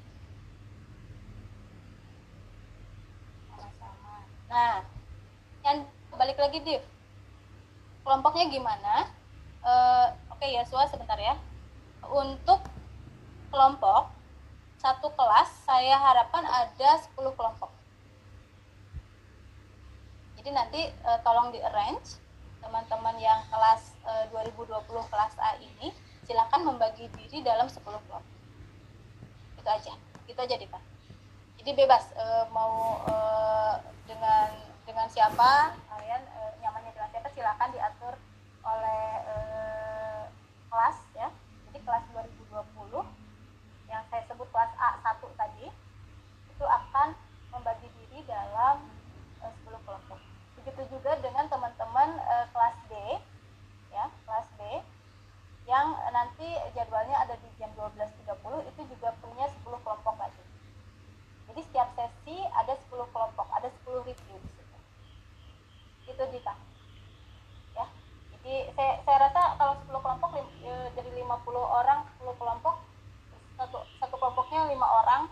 Sama-sama. 3.49 4.23
Nah, 4.53 4.85
yang 5.65 5.89
balik 6.13 6.37
lagi 6.37 6.61
Div. 6.61 6.85
Kelompoknya 8.05 8.45
gimana? 8.53 9.14
Eh, 9.65 10.07
Oke 10.29 10.45
ya, 10.51 10.61
Sua 10.69 10.85
sebentar 10.85 11.17
ya. 11.17 11.33
Untuk 12.05 12.61
kelompok 13.49 14.13
satu 14.77 15.09
kelas 15.17 15.49
saya 15.65 15.97
harapkan 15.97 16.45
ada 16.45 16.89
10 17.01 17.33
kelompok. 17.33 17.73
Jadi 20.37 20.49
nanti 20.53 20.81
eh, 20.93 21.19
tolong 21.25 21.49
di 21.49 21.57
arrange 21.65 22.21
teman-teman 22.61 23.17
yang 23.21 23.41
kelas 23.49 23.93
eh, 24.05 24.25
2020 24.29 24.85
kelas 24.85 25.33
A 25.37 25.57
ini 25.61 25.89
silakan 26.25 26.65
membagi 26.65 27.05
diri 27.13 27.45
dalam 27.45 27.69
10 27.69 27.77
kelompok 27.85 28.21
itu 29.61 29.69
aja 29.69 29.93
itu 30.25 30.39
aja 30.41 30.55
Diva 30.57 30.81
jadi 31.61 31.71
bebas 31.77 32.09
eh, 32.17 32.45
mau 32.49 33.01
eh, 33.05 33.75
dengan 34.09 34.49
dengan 34.85 35.05
siapa 35.09 35.77
kalian 35.93 36.21
eh, 36.25 36.51
nyamannya 36.65 36.89
dengan 36.97 37.09
siapa 37.13 37.29
silakan 37.29 37.69
diatur 37.69 38.17
oleh 38.65 39.05
eh, 39.29 40.23
kelas 40.73 40.97
ya 41.13 41.29
jadi 41.69 41.79
kelas 41.85 42.03
2020 42.49 43.05
yang 43.93 44.01
saya 44.09 44.25
sebut 44.25 44.49
kelas 44.49 44.73
A1 44.73 45.21
tadi 45.37 45.69
itu 46.49 46.65
akan 46.65 47.13
membagi 47.53 47.85
diri 47.93 48.25
dalam 48.25 48.81
eh, 49.45 49.53
10 49.61 49.85
kelompok 49.85 50.17
begitu 50.75 50.99
juga 50.99 51.15
dengan 51.23 51.47
teman-teman 51.47 52.19
eh, 52.19 52.45
kelas 52.51 52.75
D 52.91 52.93
ya 53.95 54.11
kelas 54.27 54.47
B 54.59 54.83
yang 55.71 55.95
nanti 56.11 56.51
jadwalnya 56.75 57.15
ada 57.15 57.39
di 57.39 57.47
jam 57.55 57.71
12.30 57.79 58.27
itu 58.75 58.81
juga 58.91 59.15
punya 59.23 59.47
10 59.47 59.63
kelompok 59.63 60.19
lagi. 60.19 60.43
Jadi 61.47 61.61
setiap 61.63 61.95
sesi 61.95 62.43
ada 62.51 62.75
10 62.75 62.91
kelompok, 62.91 63.47
ada 63.55 63.71
10 63.71 64.03
review 64.03 64.35
di 64.35 64.49
situ. 64.51 64.77
Itu 66.11 66.23
Dita. 66.27 66.53
Ya. 67.71 67.87
Jadi 68.35 68.75
saya, 68.75 68.99
saya 69.07 69.17
rasa 69.31 69.55
kalau 69.55 69.79
10 69.79 70.03
kelompok 70.03 70.29
lim- 70.35 70.59
eh, 70.67 70.87
dari 70.91 71.11
50 71.23 71.63
orang 71.63 72.03
10 72.19 72.35
kelompok 72.35 72.83
satu 73.55 73.79
satu 74.03 74.15
kelompoknya 74.19 74.67
lima 74.67 74.83
orang 74.83 75.31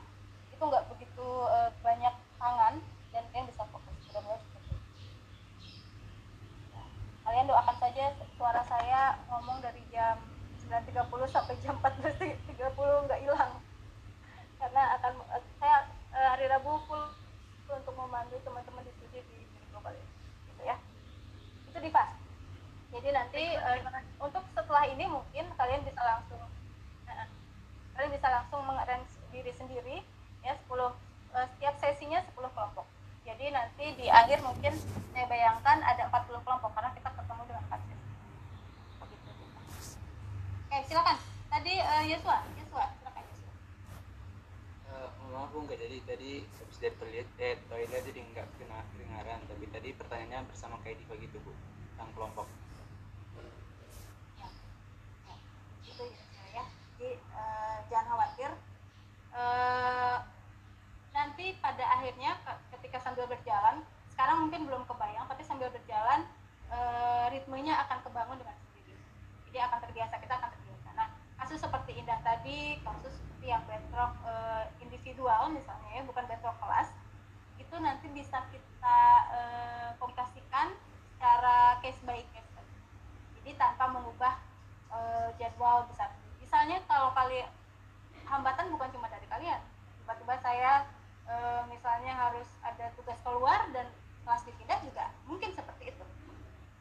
itu 0.56 0.64
nggak 0.64 0.88
begitu 0.88 1.28
eh, 1.52 1.70
banyak 1.84 2.16
tangan 2.40 2.80
dan 3.12 3.24
kalian 3.36 3.52
bisa 3.52 3.68
fokus. 3.68 3.92
Mudah-mudahan 4.08 4.40
seperti 4.40 4.72
itu 4.72 4.94
kalian 7.24 7.48
doakan 7.48 7.76
saja 7.80 8.04
suara 8.38 8.62
saya 8.66 9.18
ngomong 9.30 9.62
dari 9.62 9.82
jam 9.94 10.18
9.30 10.70 11.30
sampai 11.30 11.56
jam 11.62 11.76
14.30 11.80 13.06
nggak 13.08 13.22
hilang. 13.24 13.54
Karena 14.58 14.84
akan 15.00 15.14
saya 15.60 15.78
eh, 16.16 16.28
hari 16.34 16.46
Rabu 16.48 16.80
full 16.88 17.04
untuk 17.68 17.96
memandu 17.98 18.38
teman-teman 18.46 18.86
diskusi 18.86 19.20
di 19.26 19.38
di 19.44 19.60
global 19.74 19.94
gitu 20.48 20.62
ya. 20.64 20.78
Itu 21.70 21.80
Diva 21.82 22.24
jadi 22.94 23.10
nanti 23.10 23.42
eh, 23.58 23.80
untuk 24.22 24.46
setelah 24.54 24.86
ini 24.86 25.10
mungkin 25.10 25.50
kalian 25.58 25.82
bisa 25.82 25.98
langsung 25.98 26.38
eh, 27.10 27.26
kalian 27.98 28.12
bisa 28.14 28.28
langsung 28.30 28.62
mengarrange 28.70 29.10
diri 29.34 29.50
sendiri 29.50 30.06
ya 30.46 30.54
10 30.54 30.70
eh, 30.70 31.48
setiap 31.58 31.76
sesinya 31.82 32.22
10 32.22 32.54
kelompok. 32.54 32.86
Jadi 33.26 33.50
nanti 33.50 33.98
di 33.98 34.06
akhir 34.14 34.46
mungkin 34.46 34.78
saya 35.10 35.26
bayangkan 35.26 35.82
ada 35.82 36.06
40 36.06 36.46
kelompok 36.46 36.70
karena 36.78 36.94
kita 36.94 37.10
ketemu 37.18 37.42
dengan 37.50 37.64
4 37.66 37.82
sesi. 37.82 37.96
Begitu. 39.02 39.32
Oke, 40.70 40.78
silakan. 40.86 41.18
Tadi 41.50 41.74
eh, 41.74 42.04
Yesua, 42.14 42.38
Yesua, 42.54 42.86
silakan 43.02 43.24
Yesua. 43.26 43.54
Eh, 44.94 45.08
maaf 45.34 45.50
bu 45.50 45.66
nggak 45.66 45.82
jadi 45.82 45.98
tadi 46.06 46.32
habis 46.46 46.78
dari 46.78 46.94
toilet 47.02 47.28
eh 47.42 47.58
toilet 47.66 48.02
jadi 48.06 48.22
nggak 48.22 48.48
kena 48.62 48.86
kedengaran 48.94 49.40
tapi 49.50 49.66
tadi 49.74 49.90
pertanyaannya 49.98 50.33
bersama 50.48 50.76
kayak 50.82 51.00
Diva 51.04 51.16
gitu 51.20 51.38
bu. 51.42 51.52
Tentang 51.96 52.10
kelompok 52.18 52.48
Ya. 54.38 54.48
Ya. 55.28 55.36
Itu 55.84 56.04
Yesua 56.04 56.46
ya. 56.52 56.64
Jadi 56.98 57.10
eh, 57.18 57.78
jangan 57.88 58.06
khawatir. 58.14 58.52
Eh, 59.34 60.18
nanti 61.14 61.46
pada 61.58 61.84
akhirnya 61.98 62.38
ke- 62.42 62.62
ketika 62.78 62.98
sambil 63.02 63.26
berjalan, 63.26 63.82
sekarang 64.10 64.46
mungkin 64.46 64.66
belum 64.70 64.84
kebayang, 64.86 65.26
tapi 65.26 65.42
sambil 65.42 65.70
berjalan 65.70 66.26
eh, 66.70 67.26
ritmenya 67.30 67.78
akan 67.86 68.02
kebangun 68.02 68.38
dengan 68.42 68.56
sendiri. 68.58 68.94
Jadi 69.50 69.58
akan 69.62 69.80
terbiasa, 69.84 70.16
kita 70.18 70.34
akan 70.38 70.50
terbiasa. 70.50 70.88
Nah, 70.94 71.08
kasus 71.38 71.62
seperti 71.62 71.92
Indah 71.98 72.18
tadi, 72.22 72.82
kasus 72.82 73.14
seperti 73.14 73.46
yang 73.50 73.62
bentrok 73.66 74.14
eh, 74.26 74.64
individual 74.82 75.50
misalnya 75.50 75.90
ya, 75.94 76.02
bukan 76.02 76.26
bentrok 76.26 76.58
kelas, 76.58 76.90
itu 77.58 77.76
nanti 77.78 78.08
bisa 78.10 78.42
kita 78.50 79.00
eh, 79.30 79.90
komunikasikan 79.98 80.74
secara 81.14 81.78
case 81.82 82.02
by 82.06 82.22
case. 82.34 82.50
tadi. 82.54 82.74
Jadi 83.42 83.52
tanpa 83.58 83.86
mengubah 83.90 84.34
eh, 84.94 85.30
jadwal 85.38 85.86
besar. 85.90 86.10
Misalnya 86.42 86.82
kalau 86.86 87.14
kali 87.14 87.46
hambatan 88.26 88.70
bukan 88.70 88.90
cuma 88.90 89.10
dari 89.10 89.26
kalian, 89.30 89.62
tiba-tiba 90.02 90.38
saya 90.42 90.86
eh, 91.28 91.62
misalnya 91.70 92.14
harus 92.14 92.50
ada 92.62 92.90
tugas 92.98 93.20
keluar 93.22 93.68
dan 93.72 93.88
kelas 94.24 94.44
dipindah 94.48 94.80
juga 94.84 95.12
mungkin 95.28 95.52
seperti 95.52 95.92
itu 95.92 96.06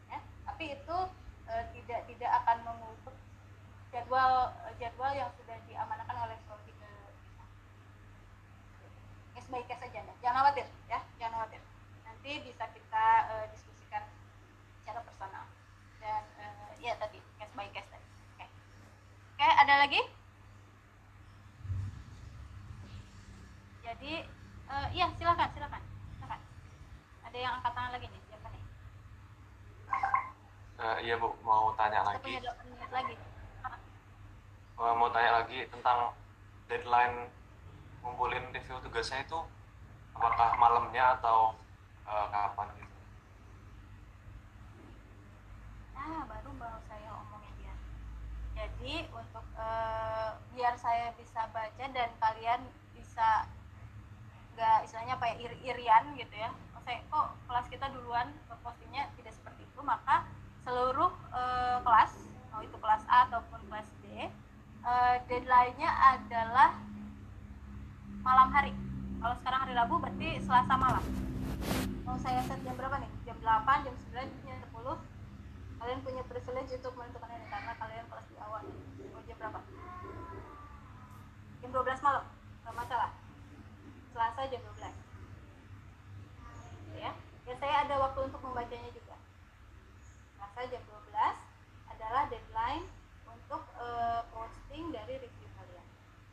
ya 0.07 0.19
tapi 0.47 0.79
itu 0.79 0.97
eh, 1.51 1.65
tidak 1.75 2.01
tidak 2.07 2.31
akan 2.43 2.57
mengubah 2.63 3.15
jadwal 3.91 4.31
eh, 4.67 4.75
jadwal 4.79 5.11
yang 5.11 5.31
sudah 5.35 5.59
diamanahkan 5.67 6.17
oleh 6.23 6.39
prodi 6.47 6.71
ke 6.71 6.91
kita 7.27 7.45
case 9.35 9.49
by 9.51 9.63
case 9.67 9.83
saja 9.83 9.99
Anda. 10.03 10.15
jangan 10.23 10.39
khawatir 10.47 10.67
ya 10.87 10.99
jangan 11.19 11.35
khawatir 11.43 11.61
nanti 12.07 12.31
bisa 12.47 12.65
kita 12.71 13.07
eh, 13.27 13.47
diskusikan 13.51 14.03
secara 14.83 15.03
personal 15.03 15.45
dan 15.99 16.23
eh, 16.39 16.71
ya 16.79 16.95
tadi 16.95 17.19
case 17.39 17.55
by 17.59 17.67
case 17.75 17.91
tadi 17.91 18.07
oke 18.39 18.47
oke 19.35 19.47
ada 19.51 19.75
lagi 19.83 20.03
jadi 24.03 24.27
eh, 24.67 24.87
iya 24.99 25.07
silakan 25.15 25.47
silakan 25.55 25.79
silakan. 26.19 26.41
Ada 27.23 27.39
yang 27.39 27.53
angkat 27.63 27.71
tangan 27.71 27.93
lagi 27.95 28.07
nih 28.11 28.23
siapa 28.27 28.49
nih. 28.51 28.65
Eh, 30.83 30.97
iya 31.07 31.15
bu, 31.23 31.31
mau 31.47 31.71
tanya 31.79 32.03
kita 32.03 32.11
lagi. 32.11 32.23
punya 32.27 32.41
8 32.51 32.67
menit 32.75 32.91
lagi. 32.91 33.15
Eh, 34.83 34.95
mau 34.99 35.09
tanya 35.15 35.31
lagi 35.39 35.59
tentang 35.71 36.11
deadline 36.67 37.31
ngumpulin 38.03 38.43
review 38.51 38.83
tugasnya 38.83 39.23
itu 39.23 39.39
apakah 40.19 40.51
malamnya 40.59 41.15
atau 41.23 41.55
eh, 42.03 42.27
kapan 42.35 42.67
gitu? 42.83 42.99
nah 45.95 46.27
baru 46.27 46.51
mau 46.59 46.83
saya 46.91 47.07
omongin 47.15 47.55
dia 47.63 47.75
jadi 48.59 49.07
untuk 49.15 49.47
uh, 49.55 50.35
biar 50.51 50.75
saya 50.75 51.15
bisa 51.15 51.47
baca 51.55 51.87
dan 51.95 52.11
kalian 52.19 52.67
bisa 52.91 53.47
nggak 54.63 54.87
istilahnya 54.87 55.19
apa 55.19 55.27
ya 55.27 55.35
iri-irian 55.43 56.05
gitu 56.15 56.35
ya. 56.39 56.55
Saya 56.87 57.03
kok 57.11 57.35
kelas 57.51 57.67
kita 57.67 57.87
duluan 57.91 58.31
postingnya 58.63 59.11
tidak 59.19 59.35
seperti 59.35 59.67
itu 59.67 59.81
maka 59.83 60.23
seluruh 60.63 61.11
uh, 61.35 61.83
kelas 61.83 62.15
mau 62.55 62.63
itu 62.63 62.79
kelas 62.79 63.03
A 63.11 63.27
ataupun 63.27 63.59
kelas 63.67 63.91
D 64.07 64.07
uh, 64.87 65.19
deadline-nya 65.27 65.91
adalah 65.91 66.79
malam 68.23 68.55
hari. 68.55 68.71
Kalau 69.19 69.35
sekarang 69.43 69.61
hari 69.67 69.75
Rabu 69.75 69.99
berarti 69.99 70.39
Selasa 70.47 70.75
malam. 70.79 71.03
Mau 72.07 72.15
saya 72.23 72.39
set 72.47 72.63
jam 72.63 72.79
berapa 72.79 73.03
nih? 73.03 73.11
Jam 73.27 73.39
8 73.43 73.67
jam 73.83 73.95
9 74.15 74.47
jam 74.47 74.59
10 74.63 75.83
kalian 75.83 75.99
punya 76.07 76.23
privilege 76.31 76.71
untuk 76.79 76.95
menentukan 76.95 77.35
ini 77.35 77.47
karena 77.51 77.73
kalian 77.83 78.07
kelas 78.07 78.27
di 78.31 78.37
awal. 78.39 78.63
Mau 79.11 79.23
jam 79.27 79.37
berapa? 79.43 79.59
Jam 81.67 81.71
12 81.75 82.07
malam 82.07 82.23
nggak 82.63 82.75
masalah 82.79 83.11
selasa 84.13 84.45
jam 84.53 84.61
12 84.61 84.93
ya 87.01 87.13
dan 87.49 87.57
saya 87.59 87.75
ada 87.89 87.99
waktu 87.99 88.29
untuk 88.29 88.41
membacanya 88.45 88.93
juga. 88.93 89.17
Selasa 90.37 90.69
jam 90.69 90.83
12 90.85 91.11
adalah 91.91 92.29
deadline 92.29 92.87
untuk 93.27 93.65
uh, 93.81 94.23
posting 94.31 94.93
dari 94.93 95.19
review 95.19 95.49
kalian. 95.57 95.87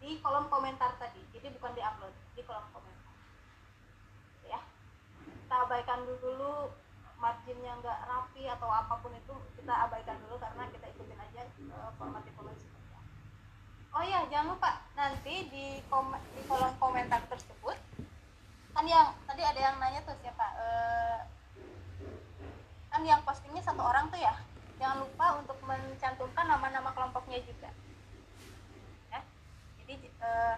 Di 0.03 0.19
kolom 0.19 0.51
komentar 0.51 0.99
tadi 0.99 1.23
jadi 1.32 1.49
bukan 1.55 1.71
di 1.73 1.82
upload 1.82 2.13
di 2.36 2.43
kolom 2.43 2.67
komentar. 2.75 3.15
Ya 4.45 4.59
kita 5.25 5.55
abaikan 5.65 6.03
dulu 6.05 6.69
marginnya 7.19 7.75
nggak 7.80 7.99
rapi 8.05 8.47
atau 8.47 8.69
apa 8.71 8.95
pun 8.99 9.11
itu 9.15 9.34
kita 9.59 9.73
abaikan 9.88 10.19
dulu 10.27 10.39
karena 10.39 10.67
kita 10.71 10.86
ikutin 10.93 11.19
aja 11.19 11.41
uh, 11.75 11.91
format 11.99 12.23
informasi 12.27 12.80
oh 13.95 14.03
iya 14.05 14.23
jangan 14.30 14.55
lupa 14.55 14.69
nanti 14.93 15.49
di 15.49 15.65
kom 15.89 16.13
di 16.38 16.41
kolom 16.45 16.73
komentar 16.77 17.21
tersebut 17.27 17.77
kan 18.71 18.86
yang 18.86 19.11
tadi 19.25 19.41
ada 19.41 19.59
yang 19.59 19.75
nanya 19.82 19.99
tuh 20.05 20.15
siapa 20.21 20.45
uh, 20.55 21.19
kan 22.93 23.01
yang 23.03 23.21
postingnya 23.25 23.59
satu 23.65 23.82
orang 23.82 24.07
tuh 24.13 24.19
ya 24.21 24.38
jangan 24.77 25.03
lupa 25.03 25.41
untuk 25.41 25.57
mencantumkan 25.65 26.45
nama-nama 26.47 26.93
kelompoknya 26.93 27.41
juga 27.43 27.69
ya 29.09 29.19
jadi 29.84 29.93
uh, 30.21 30.55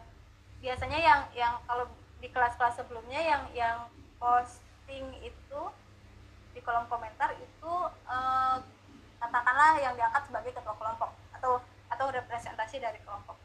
biasanya 0.81 0.97
yang 0.97 1.21
yang 1.37 1.53
kalau 1.69 1.85
di 2.17 2.25
kelas-kelas 2.33 2.73
sebelumnya 2.73 3.21
yang 3.21 3.45
yang 3.53 3.85
posting 4.17 5.13
itu 5.21 5.61
di 6.57 6.59
kolom 6.65 6.89
komentar 6.89 7.37
itu 7.37 7.73
eh, 8.09 8.57
katakanlah 9.21 9.77
yang 9.77 9.93
diangkat 9.93 10.25
sebagai 10.25 10.57
ketua 10.57 10.73
kelompok 10.81 11.13
atau 11.37 11.61
atau 11.85 12.05
representasi 12.09 12.81
dari 12.81 12.97
kelompok. 13.05 13.37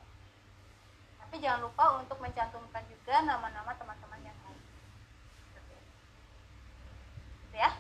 Tapi 1.21 1.37
jangan 1.37 1.69
lupa 1.69 2.01
untuk 2.01 2.17
mencantumkan 2.25 2.89
juga 2.89 3.21
nama-nama 3.21 3.77
teman-teman 3.77 4.33
yang 4.33 4.39
lain. 4.41 4.61
Gitu 7.45 7.57
ya. 7.61 7.71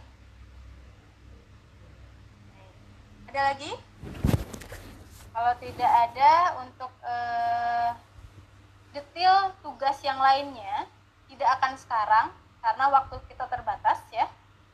Ada 3.32 3.40
lagi? 3.56 3.72
Kalau 5.32 5.52
tidak 5.64 5.92
ada 6.12 6.32
untuk 6.60 6.92
eh, 7.08 8.05
detail 8.96 9.52
tugas 9.60 10.00
yang 10.00 10.16
lainnya 10.16 10.88
tidak 11.28 11.60
akan 11.60 11.76
sekarang 11.76 12.26
karena 12.64 12.84
waktu 12.88 13.20
kita 13.28 13.44
terbatas 13.44 14.00
ya 14.08 14.24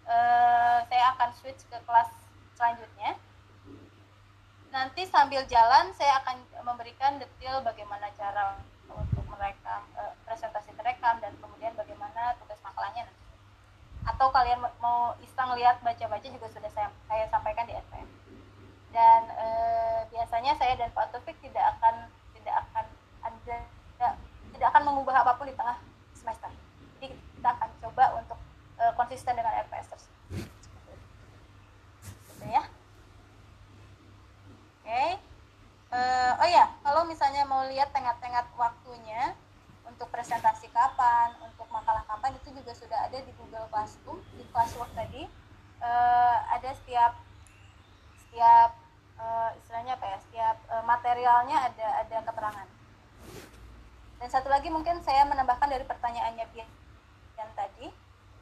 uh, 0.06 0.78
saya 0.86 1.04
akan 1.18 1.30
switch 1.34 1.66
ke 1.66 1.78
kelas 1.82 2.10
selanjutnya. 2.54 3.18
Nanti 4.72 5.04
sambil 5.04 5.44
jalan 5.50 5.92
saya 5.92 6.22
akan 6.24 6.38
memberikan 6.64 7.18
detail 7.20 7.60
bagaimana 7.60 8.08
cara 8.16 8.62
untuk 8.88 9.26
merekam 9.28 9.82
uh, 9.98 10.14
presentasi 10.24 10.72
terekam 10.78 11.18
dan 11.20 11.34
kemudian 11.42 11.74
bagaimana 11.74 12.38
tugas 12.40 12.62
makalahnya 12.62 13.10
nanti. 13.10 13.26
Atau 14.06 14.30
kalian 14.30 14.62
mau 14.80 15.18
iseng 15.20 15.52
lihat 15.58 15.82
baca-baca 15.82 16.24
juga 16.24 16.46
sudah 16.48 16.70
saya, 16.72 16.88
saya 17.10 17.26
sampaikan 17.28 17.68
di 17.68 17.74
SPM. 17.74 18.08
Dan 18.94 19.22
uh, 19.34 20.00
biasanya 20.08 20.54
saya 20.56 20.78
dan 20.78 20.94
Pak 20.94 21.10
Taufik 21.10 21.36
tidak 21.42 21.76
akan 21.76 22.08
tidak 22.36 22.54
akan 22.68 22.86
ada 23.22 23.56
tidak 24.62 24.78
akan 24.78 24.94
mengubah 24.94 25.26
apa 25.26 25.34
pun 25.34 25.50
di 25.50 25.58
tengah 25.58 25.74
semester. 26.14 26.46
Jadi 27.02 27.18
kita 27.18 27.50
akan 27.50 27.66
coba 27.82 28.14
untuk 28.14 28.38
uh, 28.78 28.94
konsisten 28.94 29.34
dengan 29.34 29.58
RPS 29.66 29.90
tersebut. 29.90 30.14
Gitu 32.06 32.44
ya. 32.46 32.62
Oke. 32.62 32.70
Okay. 34.86 35.10
Eh, 35.92 36.32
oh 36.38 36.46
ya, 36.46 36.70
kalau 36.86 37.02
misalnya 37.02 37.42
mau 37.42 37.66
lihat 37.66 37.90
tengah-tengah 37.90 38.54
waktunya 38.54 39.34
untuk 39.82 40.06
presentasi 40.14 40.70
kapan, 40.70 41.34
untuk 41.42 41.66
makalah 41.74 42.06
kapan 42.06 42.30
itu 42.38 42.54
juga 42.54 42.70
sudah 42.70 43.10
ada 43.10 43.18
di 43.18 43.34
Google 43.34 43.66
Classroom 43.66 44.22
di 44.38 44.46
Classwork 44.54 44.94
tadi. 44.94 45.26
Uh, 45.82 46.38
ada 46.54 46.70
setiap 46.78 47.18
setiap 48.14 48.78
uh, 49.18 49.50
istilahnya 49.58 49.98
apa 49.98 50.06
ya? 50.06 50.18
Setiap 50.22 50.56
uh, 50.70 50.86
materialnya 50.86 51.66
ada 51.66 52.06
ada 52.06 52.16
keterangan. 52.30 52.71
Dan 54.22 54.30
satu 54.30 54.46
lagi 54.46 54.70
mungkin 54.70 55.02
saya 55.02 55.26
menambahkan 55.26 55.66
dari 55.66 55.82
pertanyaannya 55.82 56.46
Bian 56.54 56.70
tadi 57.58 57.90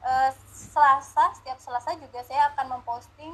uh, 0.05 0.31
Selasa 0.53 1.33
setiap 1.41 1.57
Selasa 1.57 1.97
juga 1.97 2.21
saya 2.21 2.53
akan 2.53 2.77
memposting 2.77 3.33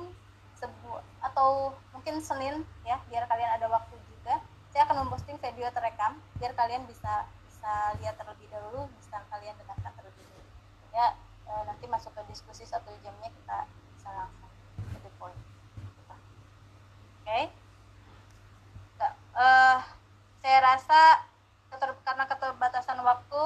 sebuah 0.56 1.02
atau 1.26 1.74
mungkin 1.90 2.22
Senin 2.22 2.62
ya 2.86 3.02
biar 3.10 3.26
kalian 3.26 3.50
ada 3.60 3.66
waktu 3.66 3.98
juga 4.08 4.40
saya 4.70 4.86
akan 4.88 5.04
memposting 5.04 5.36
video 5.42 5.68
terekam 5.74 6.16
biar 6.38 6.54
kalian 6.54 6.86
bisa 6.86 7.26
bisa 7.50 7.98
lihat 8.00 8.14
terlebih 8.16 8.48
dahulu 8.48 8.88
bisa 8.94 9.20
kalian 9.28 9.58
dengarkan 9.58 9.92
terlebih 9.98 10.22
dahulu 10.22 10.50
ya 10.94 11.06
uh, 11.50 11.62
nanti 11.66 11.84
masuk 11.90 12.14
ke 12.14 12.22
diskusi 12.30 12.62
satu 12.62 12.94
jamnya 13.04 13.28
kita 13.28 13.66
bisa 13.98 14.08
langsung 14.14 14.48
ke 14.94 14.98
the 15.02 15.12
point 15.18 15.34
oke 15.34 17.26
okay. 17.26 17.50
uh, 19.34 19.82
saya 20.40 20.58
rasa 20.62 21.25
waktu 23.06 23.42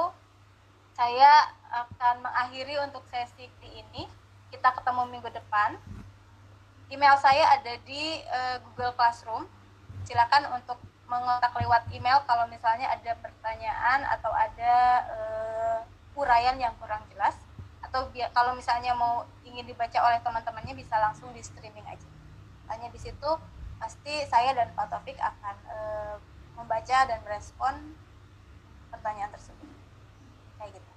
saya 0.96 1.52
akan 1.68 2.24
mengakhiri 2.24 2.80
untuk 2.80 3.04
sesi 3.12 3.52
ini. 3.60 4.08
Kita 4.48 4.72
ketemu 4.72 5.06
minggu 5.12 5.28
depan. 5.30 5.76
Email 6.90 7.14
saya 7.22 7.60
ada 7.60 7.76
di 7.86 8.18
uh, 8.26 8.56
Google 8.66 8.96
Classroom. 8.96 9.46
Silakan 10.08 10.48
untuk 10.56 10.80
mengontak 11.06 11.54
lewat 11.54 11.86
email 11.92 12.22
kalau 12.24 12.48
misalnya 12.50 12.90
ada 12.90 13.14
pertanyaan 13.20 14.06
atau 14.10 14.30
ada 14.30 14.74
uh, 15.10 15.78
uraian 16.18 16.58
yang 16.58 16.74
kurang 16.78 17.02
jelas 17.14 17.34
atau 17.82 18.06
kalau 18.30 18.54
misalnya 18.54 18.94
mau 18.94 19.26
ingin 19.42 19.66
dibaca 19.66 19.98
oleh 19.98 20.22
teman-temannya 20.22 20.74
bisa 20.78 20.98
langsung 20.98 21.30
di 21.34 21.42
streaming 21.42 21.86
aja. 21.86 22.06
Hanya 22.70 22.90
di 22.90 22.98
situ 23.02 23.30
pasti 23.82 24.22
saya 24.30 24.54
dan 24.54 24.70
Pak 24.74 24.86
Taufik 24.90 25.18
akan 25.18 25.56
uh, 25.66 26.16
membaca 26.58 26.98
dan 27.06 27.18
merespon 27.26 27.94
pertanyaan 28.90 29.30
tersebut. 29.32 29.68
Kayak 30.58 30.70
gitu. 30.76 30.90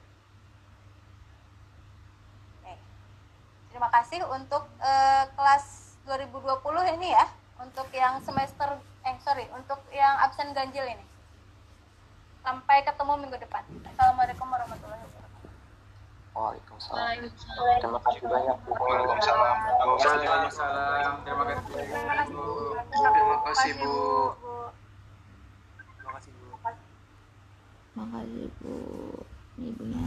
Terima 3.74 3.90
kasih 3.90 4.22
untuk 4.30 4.70
uh, 4.86 5.26
kelas 5.34 5.98
2020 6.06 6.94
ini 6.94 7.10
ya, 7.10 7.26
untuk 7.58 7.90
yang 7.90 8.22
semester 8.22 8.78
eh 9.02 9.18
sorry, 9.26 9.50
untuk 9.50 9.82
yang 9.90 10.14
absen 10.22 10.54
ganjil 10.54 10.86
ini. 10.86 11.02
Sampai 12.46 12.86
ketemu 12.86 13.18
minggu 13.18 13.38
depan. 13.42 13.66
Assalamualaikum 13.90 14.46
warahmatullahi 14.46 15.02
wabarakatuh. 15.10 15.52
Waalaikumsalam. 16.38 17.28
Terima 17.82 18.00
kasih 18.06 18.22
banyak. 18.30 18.58
Waalaikumsalam. 18.62 19.58
Waalaikumsalam. 19.90 21.14
Terima 21.26 21.44
kasih. 21.50 21.74
Terima 21.74 22.14
kasih 22.14 22.30
Bu. 22.30 22.46
Terima 22.94 23.38
kasih 23.42 23.72
Bu. 23.74 23.96
Terima 25.98 26.12
kasih 26.14 26.32
Bu. 26.38 26.46
Makasih 27.94 28.50
Bu. 28.62 28.74
Ibunya 29.62 30.02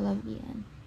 I 0.00 0.04
love 0.04 0.20
you. 0.26 0.79